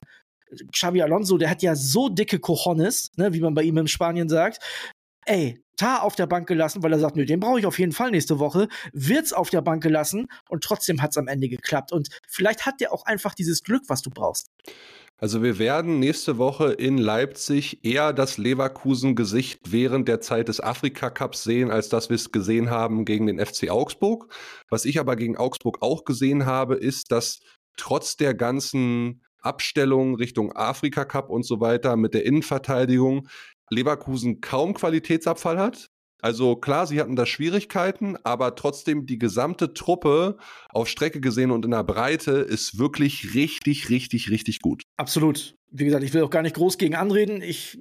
Xavi 0.72 1.02
Alonso, 1.02 1.38
der 1.38 1.50
hat 1.50 1.62
ja 1.62 1.76
so 1.76 2.10
dicke 2.10 2.40
Cojones, 2.40 3.12
ne, 3.18 3.34
wie 3.34 3.42
man 3.42 3.54
bei 3.54 3.64
ihm 3.64 3.78
in 3.78 3.88
Spanien 3.88 4.30
sagt. 4.30 4.60
Ey, 5.26 5.62
Tar 5.78 6.04
auf 6.04 6.16
der 6.16 6.28
Bank 6.28 6.48
gelassen, 6.48 6.84
weil 6.84 6.94
er 6.94 7.00
sagt, 7.00 7.16
nö, 7.16 7.26
den 7.26 7.40
brauche 7.40 7.60
ich 7.60 7.66
auf 7.66 7.80
jeden 7.80 7.92
Fall 7.92 8.12
nächste 8.12 8.38
Woche, 8.38 8.68
wird's 8.94 9.34
auf 9.34 9.50
der 9.50 9.62
Bank 9.62 9.82
gelassen 9.82 10.28
und 10.50 10.64
trotzdem 10.64 11.02
hat's 11.02 11.18
am 11.18 11.28
Ende 11.28 11.50
geklappt. 11.50 11.92
Und 11.92 12.10
vielleicht 12.28 12.66
hat 12.66 12.82
der 12.82 12.94
auch 12.94 13.06
einfach 13.06 13.34
dieses 13.34 13.64
Glück, 13.64 13.84
was 13.88 14.02
du 14.02 14.12
brauchst. 14.12 14.48
Also 15.18 15.44
wir 15.44 15.60
werden 15.60 16.00
nächste 16.00 16.40
Woche 16.40 16.72
in 16.74 16.98
Leipzig 16.98 17.86
eher 17.86 18.12
das 18.12 18.38
Leverkusen-Gesicht 18.40 19.72
während 19.72 20.08
der 20.08 20.20
Zeit 20.20 20.48
des 20.48 20.60
Afrika-Cups 20.60 21.44
sehen, 21.44 21.70
als 21.70 21.90
dass 21.90 22.10
wir 22.10 22.16
es 22.16 22.32
gesehen 22.32 22.72
haben 22.72 23.06
gegen 23.06 23.28
den 23.28 23.44
FC 23.44 23.70
Augsburg. 23.70 24.34
Was 24.70 24.86
ich 24.86 25.00
aber 25.00 25.16
gegen 25.16 25.38
Augsburg 25.38 25.78
auch 25.82 26.06
gesehen 26.06 26.48
habe, 26.48 26.76
ist, 26.76 27.12
dass 27.12 27.40
trotz 27.78 28.18
der 28.18 28.34
ganzen 28.34 29.24
Abstellung 29.42 30.16
Richtung 30.16 30.52
Afrika 30.54 31.06
Cup 31.06 31.30
und 31.30 31.46
so 31.46 31.60
weiter 31.60 31.96
mit 31.96 32.14
der 32.14 32.26
Innenverteidigung 32.26 33.28
Leverkusen 33.70 34.42
kaum 34.42 34.74
Qualitätsabfall 34.74 35.58
hat. 35.58 35.88
Also 36.22 36.56
klar, 36.56 36.86
sie 36.86 37.00
hatten 37.00 37.16
da 37.16 37.26
Schwierigkeiten, 37.26 38.16
aber 38.24 38.56
trotzdem 38.56 39.08
die 39.08 39.18
gesamte 39.18 39.74
Truppe 39.74 40.38
auf 40.70 40.88
Strecke 40.88 41.20
gesehen 41.20 41.50
und 41.50 41.66
in 41.66 41.72
der 41.72 41.84
Breite 41.84 42.32
ist 42.32 42.78
wirklich 42.78 43.34
richtig, 43.34 43.90
richtig, 43.90 44.30
richtig 44.30 44.60
gut. 44.60 44.84
Absolut. 44.98 45.56
Wie 45.72 45.86
gesagt, 45.86 46.04
ich 46.04 46.14
will 46.14 46.22
auch 46.22 46.30
gar 46.30 46.44
nicht 46.44 46.56
groß 46.56 46.78
gegen 46.78 46.96
anreden. 46.96 47.42
Ich 47.42 47.80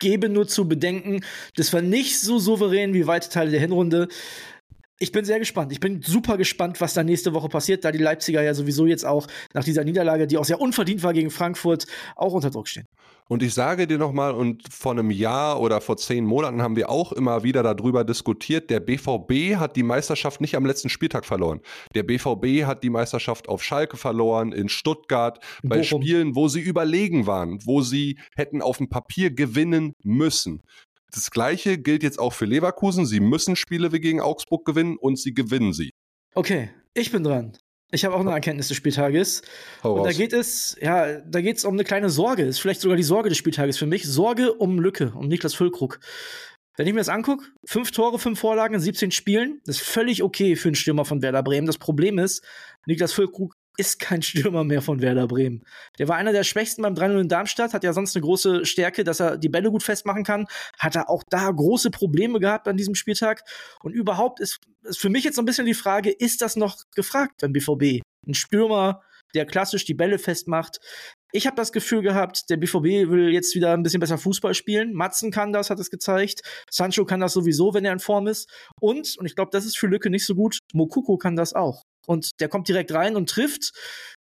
gebe 0.00 0.28
nur 0.28 0.48
zu 0.48 0.68
bedenken, 0.68 1.24
das 1.54 1.72
war 1.72 1.80
nicht 1.80 2.18
so 2.20 2.38
souverän 2.38 2.92
wie 2.92 3.06
weite 3.06 3.30
Teile 3.30 3.52
der 3.52 3.60
Hinrunde. 3.60 4.08
Ich 4.98 5.12
bin 5.12 5.26
sehr 5.26 5.38
gespannt. 5.38 5.72
Ich 5.72 5.80
bin 5.80 6.00
super 6.00 6.38
gespannt, 6.38 6.80
was 6.80 6.94
da 6.94 7.04
nächste 7.04 7.34
Woche 7.34 7.48
passiert, 7.48 7.84
da 7.84 7.92
die 7.92 7.98
Leipziger 7.98 8.42
ja 8.42 8.54
sowieso 8.54 8.86
jetzt 8.86 9.04
auch 9.04 9.26
nach 9.52 9.62
dieser 9.62 9.84
Niederlage, 9.84 10.26
die 10.26 10.38
auch 10.38 10.44
sehr 10.44 10.60
unverdient 10.60 11.02
war 11.02 11.12
gegen 11.12 11.30
Frankfurt, 11.30 11.86
auch 12.14 12.32
unter 12.32 12.48
Druck 12.48 12.66
stehen. 12.66 12.86
Und 13.28 13.42
ich 13.42 13.54
sage 13.54 13.88
dir 13.88 13.98
nochmal, 13.98 14.32
und 14.32 14.62
vor 14.72 14.92
einem 14.92 15.10
Jahr 15.10 15.60
oder 15.60 15.80
vor 15.80 15.96
zehn 15.96 16.24
Monaten 16.24 16.62
haben 16.62 16.76
wir 16.76 16.88
auch 16.88 17.12
immer 17.12 17.42
wieder 17.42 17.62
darüber 17.62 18.04
diskutiert, 18.04 18.70
der 18.70 18.78
BVB 18.78 19.56
hat 19.56 19.74
die 19.74 19.82
Meisterschaft 19.82 20.40
nicht 20.40 20.54
am 20.54 20.64
letzten 20.64 20.88
Spieltag 20.88 21.26
verloren. 21.26 21.60
Der 21.94 22.04
BVB 22.04 22.64
hat 22.64 22.84
die 22.84 22.90
Meisterschaft 22.90 23.48
auf 23.48 23.64
Schalke 23.64 23.96
verloren, 23.96 24.52
in 24.52 24.68
Stuttgart, 24.68 25.44
bei 25.64 25.80
Bochum. 25.80 26.02
Spielen, 26.02 26.36
wo 26.36 26.46
sie 26.46 26.60
überlegen 26.60 27.26
waren, 27.26 27.58
wo 27.64 27.82
sie 27.82 28.18
hätten 28.36 28.62
auf 28.62 28.78
dem 28.78 28.88
Papier 28.88 29.30
gewinnen 29.30 29.94
müssen. 30.04 30.62
Das 31.12 31.30
gleiche 31.30 31.78
gilt 31.78 32.02
jetzt 32.02 32.18
auch 32.18 32.32
für 32.32 32.44
Leverkusen. 32.44 33.06
Sie 33.06 33.20
müssen 33.20 33.56
Spiele 33.56 33.92
wie 33.92 34.00
gegen 34.00 34.20
Augsburg 34.20 34.64
gewinnen 34.64 34.96
und 34.96 35.18
sie 35.18 35.34
gewinnen 35.34 35.72
sie. 35.72 35.90
Okay, 36.34 36.70
ich 36.94 37.10
bin 37.10 37.22
dran. 37.22 37.56
Ich 37.92 38.04
habe 38.04 38.14
auch 38.16 38.20
eine 38.20 38.32
Erkenntnis 38.32 38.68
des 38.68 38.76
Spieltages. 38.76 39.42
Hau 39.82 39.92
und 39.92 39.98
raus. 40.00 40.08
da 40.08 40.12
geht 40.12 40.32
es, 40.32 40.76
ja, 40.80 41.20
da 41.20 41.40
geht 41.40 41.58
es 41.58 41.64
um 41.64 41.74
eine 41.74 41.84
kleine 41.84 42.10
Sorge. 42.10 42.42
Ist 42.42 42.58
vielleicht 42.58 42.80
sogar 42.80 42.96
die 42.96 43.04
Sorge 43.04 43.28
des 43.28 43.38
Spieltages 43.38 43.78
für 43.78 43.86
mich. 43.86 44.04
Sorge 44.04 44.52
um 44.52 44.80
Lücke, 44.80 45.12
um 45.16 45.28
Niklas 45.28 45.54
Füllkrug. 45.54 46.00
Wenn 46.76 46.86
ich 46.86 46.92
mir 46.92 47.00
das 47.00 47.08
angucke, 47.08 47.46
fünf 47.64 47.90
Tore, 47.90 48.18
fünf 48.18 48.38
Vorlagen 48.38 48.74
in 48.74 48.80
17 48.80 49.10
Spielen, 49.10 49.60
das 49.64 49.76
ist 49.76 49.86
völlig 49.86 50.22
okay 50.22 50.56
für 50.56 50.68
einen 50.68 50.74
Stürmer 50.74 51.04
von 51.04 51.22
Werder 51.22 51.42
Bremen. 51.42 51.66
Das 51.66 51.78
Problem 51.78 52.18
ist, 52.18 52.44
Niklas 52.86 53.12
Füllkrug 53.12 53.54
ist 53.76 53.98
kein 53.98 54.22
Stürmer 54.22 54.64
mehr 54.64 54.82
von 54.82 55.02
Werder 55.02 55.26
Bremen. 55.26 55.64
Der 55.98 56.08
war 56.08 56.16
einer 56.16 56.32
der 56.32 56.44
schwächsten 56.44 56.82
beim 56.82 56.94
3-0 56.94 57.20
in 57.20 57.28
Darmstadt, 57.28 57.74
hat 57.74 57.84
ja 57.84 57.92
sonst 57.92 58.16
eine 58.16 58.22
große 58.22 58.64
Stärke, 58.64 59.04
dass 59.04 59.20
er 59.20 59.38
die 59.38 59.48
Bälle 59.48 59.70
gut 59.70 59.82
festmachen 59.82 60.24
kann. 60.24 60.46
Hat 60.78 60.96
er 60.96 61.10
auch 61.10 61.22
da 61.28 61.50
große 61.50 61.90
Probleme 61.90 62.40
gehabt 62.40 62.68
an 62.68 62.76
diesem 62.76 62.94
Spieltag. 62.94 63.42
Und 63.82 63.92
überhaupt 63.92 64.40
ist, 64.40 64.60
ist 64.82 64.98
für 64.98 65.10
mich 65.10 65.24
jetzt 65.24 65.36
so 65.36 65.42
ein 65.42 65.46
bisschen 65.46 65.66
die 65.66 65.74
Frage, 65.74 66.10
ist 66.10 66.42
das 66.42 66.56
noch 66.56 66.76
gefragt 66.94 67.40
beim 67.40 67.52
BVB? 67.52 68.02
Ein 68.26 68.34
Stürmer 68.34 69.02
der 69.34 69.46
klassisch 69.46 69.84
die 69.84 69.94
Bälle 69.94 70.18
festmacht. 70.18 70.78
Ich 71.32 71.46
habe 71.46 71.56
das 71.56 71.72
Gefühl 71.72 72.02
gehabt, 72.02 72.48
der 72.48 72.56
BVB 72.56 73.10
will 73.10 73.32
jetzt 73.32 73.54
wieder 73.54 73.72
ein 73.74 73.82
bisschen 73.82 74.00
besser 74.00 74.18
Fußball 74.18 74.54
spielen. 74.54 74.94
Matzen 74.94 75.30
kann 75.30 75.52
das, 75.52 75.68
hat 75.70 75.78
es 75.78 75.90
gezeigt. 75.90 76.40
Sancho 76.70 77.04
kann 77.04 77.20
das 77.20 77.34
sowieso, 77.34 77.74
wenn 77.74 77.84
er 77.84 77.92
in 77.92 77.98
Form 77.98 78.26
ist. 78.26 78.50
Und, 78.80 79.16
und 79.18 79.26
ich 79.26 79.34
glaube, 79.34 79.50
das 79.52 79.66
ist 79.66 79.76
für 79.76 79.88
Lücke 79.88 80.08
nicht 80.08 80.24
so 80.24 80.34
gut, 80.34 80.58
Mokuko 80.72 81.18
kann 81.18 81.36
das 81.36 81.52
auch. 81.52 81.82
Und 82.06 82.40
der 82.40 82.48
kommt 82.48 82.68
direkt 82.68 82.92
rein 82.92 83.16
und 83.16 83.28
trifft. 83.28 83.72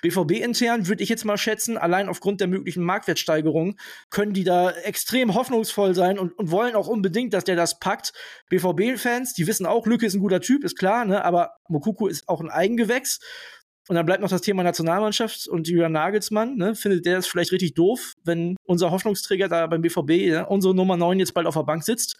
BVB 0.00 0.32
intern 0.32 0.86
würde 0.86 1.02
ich 1.02 1.08
jetzt 1.08 1.24
mal 1.24 1.36
schätzen, 1.36 1.76
allein 1.76 2.08
aufgrund 2.08 2.40
der 2.40 2.46
möglichen 2.46 2.84
Marktwertsteigerung 2.84 3.76
können 4.10 4.32
die 4.32 4.44
da 4.44 4.70
extrem 4.70 5.34
hoffnungsvoll 5.34 5.94
sein 5.94 6.18
und, 6.18 6.38
und 6.38 6.50
wollen 6.50 6.76
auch 6.76 6.86
unbedingt, 6.86 7.34
dass 7.34 7.44
der 7.44 7.56
das 7.56 7.80
packt. 7.80 8.12
BVB-Fans, 8.48 9.34
die 9.34 9.46
wissen 9.46 9.66
auch, 9.66 9.86
Lücke 9.86 10.06
ist 10.06 10.14
ein 10.14 10.20
guter 10.20 10.40
Typ, 10.40 10.62
ist 10.62 10.78
klar, 10.78 11.04
ne? 11.04 11.24
aber 11.24 11.56
Mokuku 11.68 12.06
ist 12.06 12.28
auch 12.28 12.40
ein 12.40 12.50
Eigengewächs. 12.50 13.18
Und 13.88 13.96
dann 13.96 14.04
bleibt 14.04 14.20
noch 14.20 14.28
das 14.28 14.42
Thema 14.42 14.62
Nationalmannschaft 14.62 15.48
und 15.48 15.66
Julian 15.66 15.92
Nagelsmann. 15.92 16.56
Ne? 16.56 16.74
Findet 16.74 17.06
der 17.06 17.16
das 17.16 17.26
vielleicht 17.26 17.52
richtig 17.52 17.72
doof, 17.72 18.12
wenn 18.22 18.54
unser 18.64 18.90
Hoffnungsträger 18.90 19.48
da 19.48 19.66
beim 19.66 19.80
BVB, 19.80 20.10
ja, 20.10 20.44
unsere 20.44 20.74
Nummer 20.74 20.98
9 20.98 21.18
jetzt 21.18 21.32
bald 21.32 21.46
auf 21.46 21.54
der 21.54 21.62
Bank 21.62 21.82
sitzt? 21.82 22.16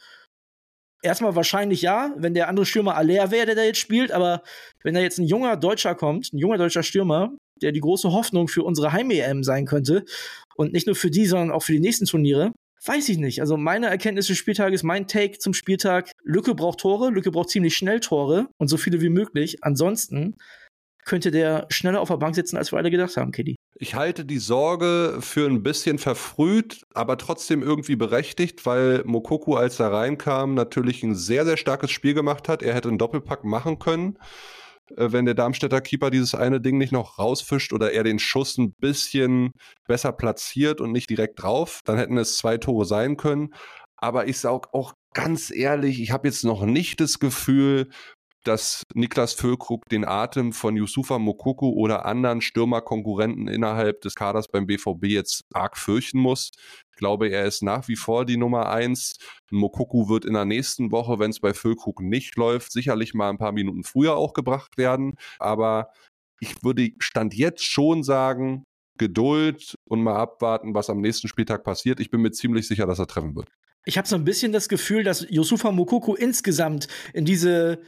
Erstmal 1.02 1.36
wahrscheinlich 1.36 1.82
ja, 1.82 2.12
wenn 2.16 2.34
der 2.34 2.48
andere 2.48 2.66
Stürmer 2.66 2.96
Aller 2.96 3.30
wäre, 3.30 3.46
der 3.46 3.54
da 3.54 3.62
jetzt 3.62 3.78
spielt, 3.78 4.10
aber 4.10 4.42
wenn 4.82 4.94
da 4.94 5.00
jetzt 5.00 5.18
ein 5.18 5.26
junger 5.26 5.56
Deutscher 5.56 5.94
kommt, 5.94 6.32
ein 6.32 6.38
junger 6.38 6.58
deutscher 6.58 6.82
Stürmer, 6.82 7.30
der 7.62 7.72
die 7.72 7.80
große 7.80 8.12
Hoffnung 8.12 8.48
für 8.48 8.64
unsere 8.64 8.92
Heim-EM 8.92 9.44
sein 9.44 9.64
könnte 9.64 10.04
und 10.56 10.72
nicht 10.72 10.86
nur 10.86 10.96
für 10.96 11.10
die, 11.10 11.26
sondern 11.26 11.52
auch 11.52 11.62
für 11.62 11.72
die 11.72 11.80
nächsten 11.80 12.06
Turniere, 12.06 12.52
weiß 12.84 13.08
ich 13.08 13.18
nicht. 13.18 13.40
Also 13.40 13.56
meine 13.56 13.86
Erkenntnis 13.86 14.26
des 14.26 14.38
Spieltages, 14.38 14.82
mein 14.82 15.06
Take 15.06 15.38
zum 15.38 15.54
Spieltag, 15.54 16.10
Lücke 16.24 16.54
braucht 16.54 16.80
Tore, 16.80 17.10
Lücke 17.10 17.30
braucht 17.30 17.50
ziemlich 17.50 17.76
schnell 17.76 18.00
Tore 18.00 18.48
und 18.58 18.68
so 18.68 18.76
viele 18.76 19.00
wie 19.00 19.08
möglich. 19.08 19.58
Ansonsten 19.62 20.36
könnte 21.08 21.30
der 21.30 21.66
schneller 21.70 22.00
auf 22.00 22.08
der 22.08 22.18
Bank 22.18 22.34
sitzen, 22.34 22.56
als 22.56 22.70
wir 22.70 22.78
alle 22.78 22.90
gedacht 22.90 23.16
haben, 23.16 23.32
Kitty. 23.32 23.56
Ich 23.80 23.94
halte 23.94 24.24
die 24.24 24.38
Sorge 24.38 25.18
für 25.20 25.46
ein 25.46 25.62
bisschen 25.62 25.98
verfrüht, 25.98 26.82
aber 26.94 27.16
trotzdem 27.16 27.62
irgendwie 27.62 27.96
berechtigt, 27.96 28.66
weil 28.66 29.02
Mokoku, 29.04 29.54
als 29.54 29.80
er 29.80 29.90
reinkam, 29.90 30.54
natürlich 30.54 31.02
ein 31.02 31.14
sehr, 31.14 31.44
sehr 31.46 31.56
starkes 31.56 31.90
Spiel 31.90 32.12
gemacht 32.12 32.48
hat. 32.48 32.62
Er 32.62 32.74
hätte 32.74 32.88
einen 32.88 32.98
Doppelpack 32.98 33.44
machen 33.44 33.78
können, 33.78 34.18
äh, 34.96 35.10
wenn 35.10 35.24
der 35.24 35.34
Darmstädter 35.34 35.80
Keeper 35.80 36.10
dieses 36.10 36.34
eine 36.34 36.60
Ding 36.60 36.76
nicht 36.76 36.92
noch 36.92 37.18
rausfischt 37.18 37.72
oder 37.72 37.92
er 37.92 38.04
den 38.04 38.18
Schuss 38.18 38.58
ein 38.58 38.74
bisschen 38.78 39.52
besser 39.86 40.12
platziert 40.12 40.80
und 40.80 40.92
nicht 40.92 41.08
direkt 41.08 41.42
drauf. 41.42 41.80
Dann 41.84 41.96
hätten 41.96 42.18
es 42.18 42.36
zwei 42.36 42.58
Tore 42.58 42.84
sein 42.84 43.16
können. 43.16 43.54
Aber 43.96 44.28
ich 44.28 44.38
sage 44.38 44.68
auch 44.72 44.92
ganz 45.14 45.50
ehrlich, 45.50 46.00
ich 46.00 46.12
habe 46.12 46.28
jetzt 46.28 46.44
noch 46.44 46.64
nicht 46.64 47.00
das 47.00 47.18
Gefühl, 47.18 47.88
dass 48.44 48.82
Niklas 48.94 49.34
Füllkrug 49.34 49.84
den 49.90 50.04
Atem 50.04 50.52
von 50.52 50.76
Yusufa 50.76 51.18
Mokoko 51.18 51.70
oder 51.70 52.06
anderen 52.06 52.40
Stürmerkonkurrenten 52.40 53.48
innerhalb 53.48 54.00
des 54.00 54.14
Kaders 54.14 54.48
beim 54.48 54.66
BVB 54.66 55.06
jetzt 55.06 55.44
arg 55.52 55.76
fürchten 55.76 56.18
muss. 56.18 56.50
Ich 56.90 56.96
glaube, 56.96 57.28
er 57.28 57.44
ist 57.44 57.62
nach 57.62 57.88
wie 57.88 57.96
vor 57.96 58.24
die 58.24 58.36
Nummer 58.36 58.70
eins. 58.70 59.16
Mokoko 59.50 60.08
wird 60.08 60.24
in 60.24 60.34
der 60.34 60.44
nächsten 60.44 60.90
Woche, 60.90 61.18
wenn 61.18 61.30
es 61.30 61.40
bei 61.40 61.54
Füllkrug 61.54 62.00
nicht 62.00 62.36
läuft, 62.36 62.72
sicherlich 62.72 63.14
mal 63.14 63.30
ein 63.30 63.38
paar 63.38 63.52
Minuten 63.52 63.84
früher 63.84 64.16
auch 64.16 64.32
gebracht 64.32 64.78
werden. 64.78 65.14
Aber 65.38 65.90
ich 66.40 66.62
würde 66.62 66.90
Stand 66.98 67.34
jetzt 67.34 67.64
schon 67.64 68.02
sagen, 68.02 68.64
Geduld 68.98 69.76
und 69.88 70.02
mal 70.02 70.16
abwarten, 70.16 70.74
was 70.74 70.90
am 70.90 71.00
nächsten 71.00 71.28
Spieltag 71.28 71.64
passiert. 71.64 72.00
Ich 72.00 72.10
bin 72.10 72.20
mir 72.20 72.32
ziemlich 72.32 72.66
sicher, 72.66 72.86
dass 72.86 72.98
er 72.98 73.06
treffen 73.06 73.36
wird. 73.36 73.48
Ich 73.84 73.96
habe 73.96 74.08
so 74.08 74.16
ein 74.16 74.24
bisschen 74.24 74.52
das 74.52 74.68
Gefühl, 74.68 75.04
dass 75.04 75.24
Yusufa 75.30 75.70
Mokoko 75.70 76.14
insgesamt 76.14 76.88
in 77.14 77.24
diese 77.24 77.80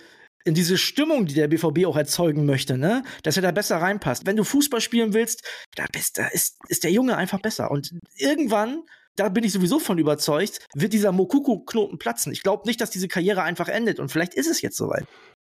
in 0.45 0.55
diese 0.55 0.79
Stimmung, 0.79 1.27
die 1.27 1.35
der 1.35 1.49
BVB 1.49 1.87
auch 1.87 1.97
erzeugen 1.97 2.47
möchte, 2.47 2.79
ne, 2.79 3.03
dass 3.23 3.37
er 3.37 3.43
da 3.43 3.51
besser 3.51 3.77
reinpasst. 3.77 4.27
Wenn 4.27 4.37
du 4.37 4.45
Fußball 4.45 4.81
spielen 4.81 5.13
willst, 5.13 5.43
da, 5.75 5.85
bist, 5.93 6.19
da 6.19 6.29
ist, 6.29 6.57
ist 6.69 6.85
der 6.85 6.93
Junge 6.93 7.17
einfach 7.17 7.41
besser. 7.41 7.71
Und 7.71 7.93
irgendwann, 8.17 8.83
da 9.17 9.29
bin 9.29 9.45
ich 9.45 9.53
sowieso 9.53 9.79
von 9.79 9.99
überzeugt, 9.99 10.61
wird 10.75 10.93
dieser 10.93 11.13
Mokuku-Knoten 11.13 11.99
platzen. 11.99 12.33
Ich 12.33 12.43
glaube 12.43 12.67
nicht, 12.67 12.81
dass 12.81 12.91
diese 12.91 13.09
Karriere 13.09 13.43
einfach 13.43 13.69
endet. 13.69 14.01
Und 14.01 14.11
vielleicht 14.11 14.35
ist 14.35 14.49
es 14.49 14.63
jetzt 14.63 14.77
soweit. 14.77 15.07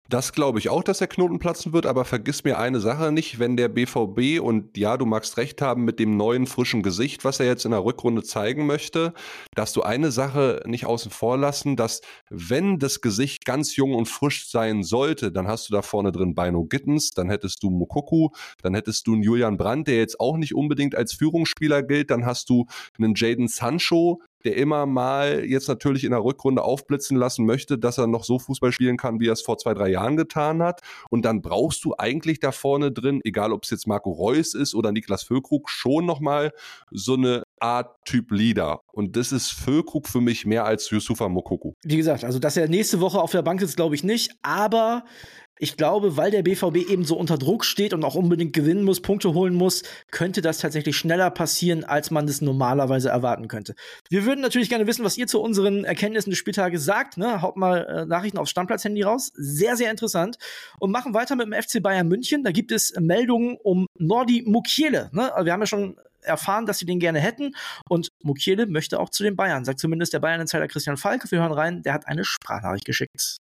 Das 0.08 0.32
glaube 0.32 0.58
ich 0.58 0.68
auch, 0.68 0.82
dass 0.82 0.98
der 0.98 1.06
Knoten 1.06 1.38
platzen 1.38 1.72
wird, 1.72 1.86
aber 1.86 2.04
vergiss 2.04 2.44
mir 2.44 2.58
eine 2.58 2.80
Sache 2.80 3.12
nicht, 3.12 3.38
wenn 3.38 3.56
der 3.56 3.68
BVB 3.68 4.40
und 4.42 4.76
ja, 4.76 4.96
du 4.96 5.06
magst 5.06 5.36
recht 5.38 5.62
haben 5.62 5.84
mit 5.84 5.98
dem 5.98 6.16
neuen 6.16 6.46
frischen 6.46 6.82
Gesicht, 6.82 7.24
was 7.24 7.40
er 7.40 7.46
jetzt 7.46 7.64
in 7.64 7.70
der 7.70 7.84
Rückrunde 7.84 8.22
zeigen 8.22 8.66
möchte, 8.66 9.14
dass 9.54 9.72
du 9.72 9.82
eine 9.82 10.10
Sache 10.10 10.62
nicht 10.66 10.84
außen 10.86 11.10
vor 11.10 11.38
lassen, 11.38 11.76
dass 11.76 12.02
wenn 12.28 12.78
das 12.78 13.00
Gesicht 13.00 13.44
ganz 13.46 13.76
jung 13.76 13.94
und 13.94 14.06
frisch 14.06 14.50
sein 14.50 14.82
sollte, 14.82 15.32
dann 15.32 15.46
hast 15.48 15.70
du 15.70 15.72
da 15.72 15.82
vorne 15.82 16.12
drin 16.12 16.34
Bino 16.34 16.64
Gittens, 16.64 17.12
dann 17.12 17.30
hättest 17.30 17.62
du 17.62 17.70
Mokoku, 17.70 18.30
dann 18.60 18.74
hättest 18.74 19.06
du 19.06 19.14
einen 19.14 19.22
Julian 19.22 19.56
Brandt, 19.56 19.88
der 19.88 19.96
jetzt 19.96 20.20
auch 20.20 20.36
nicht 20.36 20.54
unbedingt 20.54 20.94
als 20.94 21.14
Führungsspieler 21.14 21.82
gilt, 21.82 22.10
dann 22.10 22.26
hast 22.26 22.50
du 22.50 22.66
einen 22.98 23.14
Jaden 23.16 23.48
Sancho, 23.48 24.20
der 24.44 24.56
immer 24.56 24.86
mal 24.86 25.44
jetzt 25.44 25.68
natürlich 25.68 26.04
in 26.04 26.10
der 26.10 26.24
Rückrunde 26.24 26.62
aufblitzen 26.62 27.16
lassen 27.16 27.46
möchte, 27.46 27.78
dass 27.78 27.98
er 27.98 28.06
noch 28.06 28.24
so 28.24 28.38
Fußball 28.38 28.72
spielen 28.72 28.96
kann, 28.96 29.20
wie 29.20 29.28
er 29.28 29.32
es 29.32 29.42
vor 29.42 29.58
zwei, 29.58 29.74
drei 29.74 29.88
Jahren 29.88 30.16
getan 30.16 30.62
hat. 30.62 30.80
Und 31.10 31.24
dann 31.24 31.42
brauchst 31.42 31.84
du 31.84 31.94
eigentlich 31.96 32.40
da 32.40 32.52
vorne 32.52 32.92
drin, 32.92 33.20
egal 33.24 33.52
ob 33.52 33.64
es 33.64 33.70
jetzt 33.70 33.86
Marco 33.86 34.10
Reus 34.10 34.54
ist 34.54 34.74
oder 34.74 34.92
Niklas 34.92 35.22
Füllkrug, 35.22 35.68
schon 35.70 36.06
nochmal 36.06 36.52
so 36.90 37.14
eine 37.14 37.44
Art 37.60 38.04
Typ 38.04 38.30
Leader. 38.32 38.80
Und 38.92 39.16
das 39.16 39.32
ist 39.32 39.52
Füllkrug 39.52 40.08
für 40.08 40.20
mich 40.20 40.44
mehr 40.44 40.64
als 40.64 40.90
Yusufa 40.90 41.28
Mokoku. 41.28 41.72
Wie 41.82 41.96
gesagt, 41.96 42.24
also 42.24 42.38
dass 42.38 42.56
er 42.56 42.68
nächste 42.68 43.00
Woche 43.00 43.20
auf 43.20 43.30
der 43.30 43.42
Bank 43.42 43.62
ist, 43.62 43.76
glaube 43.76 43.94
ich 43.94 44.04
nicht. 44.04 44.32
Aber 44.42 45.04
ich 45.62 45.76
glaube, 45.76 46.16
weil 46.16 46.32
der 46.32 46.42
BVB 46.42 46.90
eben 46.90 47.04
so 47.04 47.16
unter 47.16 47.38
Druck 47.38 47.64
steht 47.64 47.94
und 47.94 48.02
auch 48.02 48.16
unbedingt 48.16 48.52
gewinnen 48.52 48.82
muss, 48.82 49.00
Punkte 49.00 49.32
holen 49.32 49.54
muss, 49.54 49.84
könnte 50.10 50.42
das 50.42 50.58
tatsächlich 50.58 50.96
schneller 50.96 51.30
passieren, 51.30 51.84
als 51.84 52.10
man 52.10 52.26
es 52.26 52.40
normalerweise 52.40 53.10
erwarten 53.10 53.46
könnte. 53.46 53.76
Wir 54.10 54.24
würden 54.24 54.40
natürlich 54.40 54.68
gerne 54.68 54.88
wissen, 54.88 55.04
was 55.04 55.16
ihr 55.16 55.28
zu 55.28 55.40
unseren 55.40 55.84
Erkenntnissen 55.84 56.30
des 56.30 56.38
Spieltages 56.40 56.84
sagt. 56.84 57.16
Ne? 57.16 57.42
Haut 57.42 57.56
mal 57.56 57.86
äh, 57.86 58.06
Nachrichten 58.06 58.38
aufs 58.38 58.50
Stammplatz-Handy 58.50 59.02
raus. 59.02 59.30
Sehr, 59.36 59.76
sehr 59.76 59.92
interessant. 59.92 60.36
Und 60.80 60.90
machen 60.90 61.14
weiter 61.14 61.36
mit 61.36 61.46
dem 61.46 61.52
FC 61.52 61.80
Bayern 61.80 62.08
München. 62.08 62.42
Da 62.42 62.50
gibt 62.50 62.72
es 62.72 62.92
Meldungen 62.98 63.56
um 63.62 63.86
Nordi 63.96 64.42
Mukiele. 64.44 65.10
Ne? 65.12 65.30
Wir 65.44 65.52
haben 65.52 65.60
ja 65.60 65.66
schon 65.66 65.96
erfahren, 66.22 66.66
dass 66.66 66.78
sie 66.78 66.86
den 66.86 66.98
gerne 66.98 67.20
hätten. 67.20 67.54
Und 67.88 68.08
Mukiele 68.24 68.66
möchte 68.66 68.98
auch 68.98 69.10
zu 69.10 69.22
den 69.22 69.36
Bayern, 69.36 69.64
sagt 69.64 69.78
zumindest 69.78 70.12
der 70.12 70.18
Bayern-Insider 70.18 70.66
Christian 70.66 70.96
Falk. 70.96 71.30
Wir 71.30 71.38
hören 71.38 71.52
rein, 71.52 71.82
der 71.82 71.92
hat 71.92 72.08
eine 72.08 72.24
Sprachnachricht 72.24 72.84
geschickt. 72.84 73.38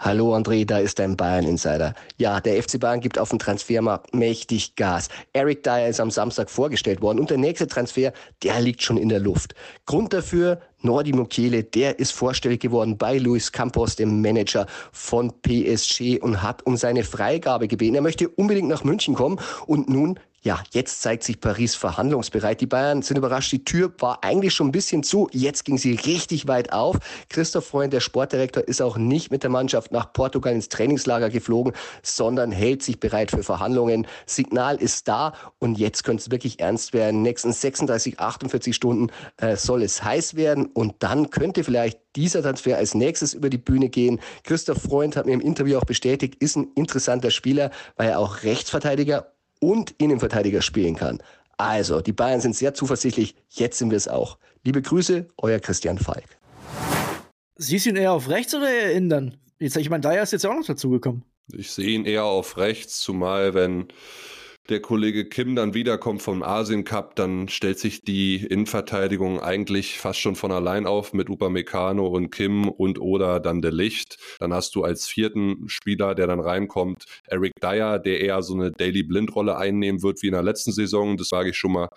Hallo 0.00 0.32
André, 0.32 0.64
da 0.64 0.78
ist 0.78 1.00
dein 1.00 1.16
Bayern-Insider. 1.16 1.92
Ja, 2.18 2.40
der 2.40 2.62
FC 2.62 2.78
Bayern 2.78 3.00
gibt 3.00 3.18
auf 3.18 3.30
dem 3.30 3.40
Transfermarkt 3.40 4.14
mächtig 4.14 4.76
Gas. 4.76 5.08
Eric 5.32 5.64
Dyer 5.64 5.88
ist 5.88 5.98
am 5.98 6.12
Samstag 6.12 6.50
vorgestellt 6.50 7.02
worden 7.02 7.18
und 7.18 7.30
der 7.30 7.38
nächste 7.38 7.66
Transfer, 7.66 8.12
der 8.44 8.60
liegt 8.60 8.80
schon 8.80 8.96
in 8.96 9.08
der 9.08 9.18
Luft. 9.18 9.56
Grund 9.86 10.12
dafür, 10.12 10.60
Nordi 10.82 11.12
Mukiele, 11.12 11.64
der 11.64 11.98
ist 11.98 12.12
vorstellig 12.12 12.60
geworden 12.60 12.96
bei 12.96 13.18
Luis 13.18 13.50
Campos, 13.50 13.96
dem 13.96 14.22
Manager 14.22 14.66
von 14.92 15.32
PSG 15.42 16.20
und 16.20 16.44
hat 16.44 16.64
um 16.64 16.76
seine 16.76 17.02
Freigabe 17.02 17.66
gebeten. 17.66 17.96
Er 17.96 18.02
möchte 18.02 18.28
unbedingt 18.28 18.68
nach 18.68 18.84
München 18.84 19.16
kommen 19.16 19.40
und 19.66 19.88
nun 19.88 20.20
ja, 20.48 20.64
jetzt 20.70 21.02
zeigt 21.02 21.24
sich 21.24 21.40
Paris 21.40 21.74
verhandlungsbereit. 21.74 22.62
Die 22.62 22.66
Bayern 22.66 23.02
sind 23.02 23.18
überrascht. 23.18 23.52
Die 23.52 23.64
Tür 23.64 23.92
war 23.98 24.24
eigentlich 24.24 24.54
schon 24.54 24.68
ein 24.68 24.72
bisschen 24.72 25.02
zu. 25.02 25.28
Jetzt 25.30 25.66
ging 25.66 25.76
sie 25.76 25.92
richtig 25.92 26.48
weit 26.48 26.72
auf. 26.72 26.96
Christoph 27.28 27.66
Freund, 27.66 27.92
der 27.92 28.00
Sportdirektor, 28.00 28.62
ist 28.66 28.80
auch 28.80 28.96
nicht 28.96 29.30
mit 29.30 29.42
der 29.42 29.50
Mannschaft 29.50 29.92
nach 29.92 30.10
Portugal 30.14 30.54
ins 30.54 30.70
Trainingslager 30.70 31.28
geflogen, 31.28 31.74
sondern 32.02 32.50
hält 32.50 32.82
sich 32.82 32.98
bereit 32.98 33.30
für 33.30 33.42
Verhandlungen. 33.42 34.06
Signal 34.24 34.76
ist 34.76 35.06
da 35.06 35.34
und 35.58 35.78
jetzt 35.78 36.02
könnte 36.02 36.22
es 36.22 36.30
wirklich 36.30 36.60
ernst 36.60 36.94
werden. 36.94 37.20
Nächsten 37.20 37.52
36, 37.52 38.18
48 38.18 38.74
Stunden 38.74 39.12
äh, 39.36 39.54
soll 39.54 39.82
es 39.82 40.02
heiß 40.02 40.34
werden 40.34 40.64
und 40.64 40.94
dann 41.00 41.28
könnte 41.28 41.62
vielleicht 41.62 42.00
dieser 42.16 42.42
Transfer 42.42 42.78
als 42.78 42.94
nächstes 42.94 43.34
über 43.34 43.50
die 43.50 43.58
Bühne 43.58 43.90
gehen. 43.90 44.18
Christoph 44.44 44.80
Freund 44.80 45.14
hat 45.14 45.26
mir 45.26 45.34
im 45.34 45.42
Interview 45.42 45.76
auch 45.76 45.84
bestätigt, 45.84 46.36
ist 46.36 46.56
ein 46.56 46.68
interessanter 46.74 47.30
Spieler, 47.30 47.70
weil 47.96 48.08
er 48.08 48.18
auch 48.18 48.44
Rechtsverteidiger 48.44 49.26
und 49.60 49.92
Innenverteidiger 49.98 50.62
spielen 50.62 50.96
kann. 50.96 51.22
Also, 51.56 52.00
die 52.00 52.12
Bayern 52.12 52.40
sind 52.40 52.54
sehr 52.54 52.74
zuversichtlich, 52.74 53.34
jetzt 53.48 53.78
sind 53.78 53.90
wir 53.90 53.96
es 53.96 54.08
auch. 54.08 54.38
Liebe 54.64 54.80
Grüße, 54.80 55.26
euer 55.38 55.58
Christian 55.58 55.98
Falk. 55.98 56.38
Siehst 57.56 57.86
du 57.86 57.90
ihn 57.90 57.96
eher 57.96 58.12
auf 58.12 58.28
rechts 58.28 58.54
oder 58.54 58.70
eher 58.70 58.92
innen 58.92 59.08
dann? 59.08 59.36
Jetzt, 59.58 59.76
ich 59.76 59.90
meine, 59.90 60.02
Dyer 60.02 60.22
ist 60.22 60.32
jetzt 60.32 60.46
auch 60.46 60.54
noch 60.54 60.64
dazugekommen. 60.64 61.24
Ich 61.52 61.72
sehe 61.72 61.88
ihn 61.88 62.04
eher 62.04 62.24
auf 62.24 62.56
rechts, 62.58 63.00
zumal 63.00 63.54
wenn 63.54 63.88
der 64.68 64.80
Kollege 64.80 65.24
Kim 65.24 65.56
dann 65.56 65.72
wiederkommt 65.72 66.20
vom 66.20 66.42
Asien 66.42 66.84
Cup, 66.84 67.16
dann 67.16 67.48
stellt 67.48 67.78
sich 67.78 68.02
die 68.02 68.36
Innenverteidigung 68.36 69.40
eigentlich 69.40 69.98
fast 69.98 70.20
schon 70.20 70.36
von 70.36 70.52
allein 70.52 70.86
auf 70.86 71.14
mit 71.14 71.30
Upamecano 71.30 72.06
und 72.06 72.30
Kim 72.30 72.68
und 72.68 73.00
oder 73.00 73.40
dann 73.40 73.62
der 73.62 73.72
Licht. 73.72 74.18
Dann 74.40 74.52
hast 74.52 74.74
du 74.74 74.84
als 74.84 75.06
vierten 75.06 75.68
Spieler, 75.68 76.14
der 76.14 76.26
dann 76.26 76.40
reinkommt, 76.40 77.04
Eric 77.26 77.52
Dyer, 77.62 77.98
der 77.98 78.20
eher 78.20 78.42
so 78.42 78.54
eine 78.54 78.70
Daily 78.70 79.02
Blind 79.02 79.34
Rolle 79.34 79.56
einnehmen 79.56 80.02
wird 80.02 80.22
wie 80.22 80.26
in 80.26 80.34
der 80.34 80.42
letzten 80.42 80.72
Saison. 80.72 81.16
Das 81.16 81.28
sage 81.28 81.50
ich 81.50 81.56
schon 81.56 81.72
mal 81.72 81.88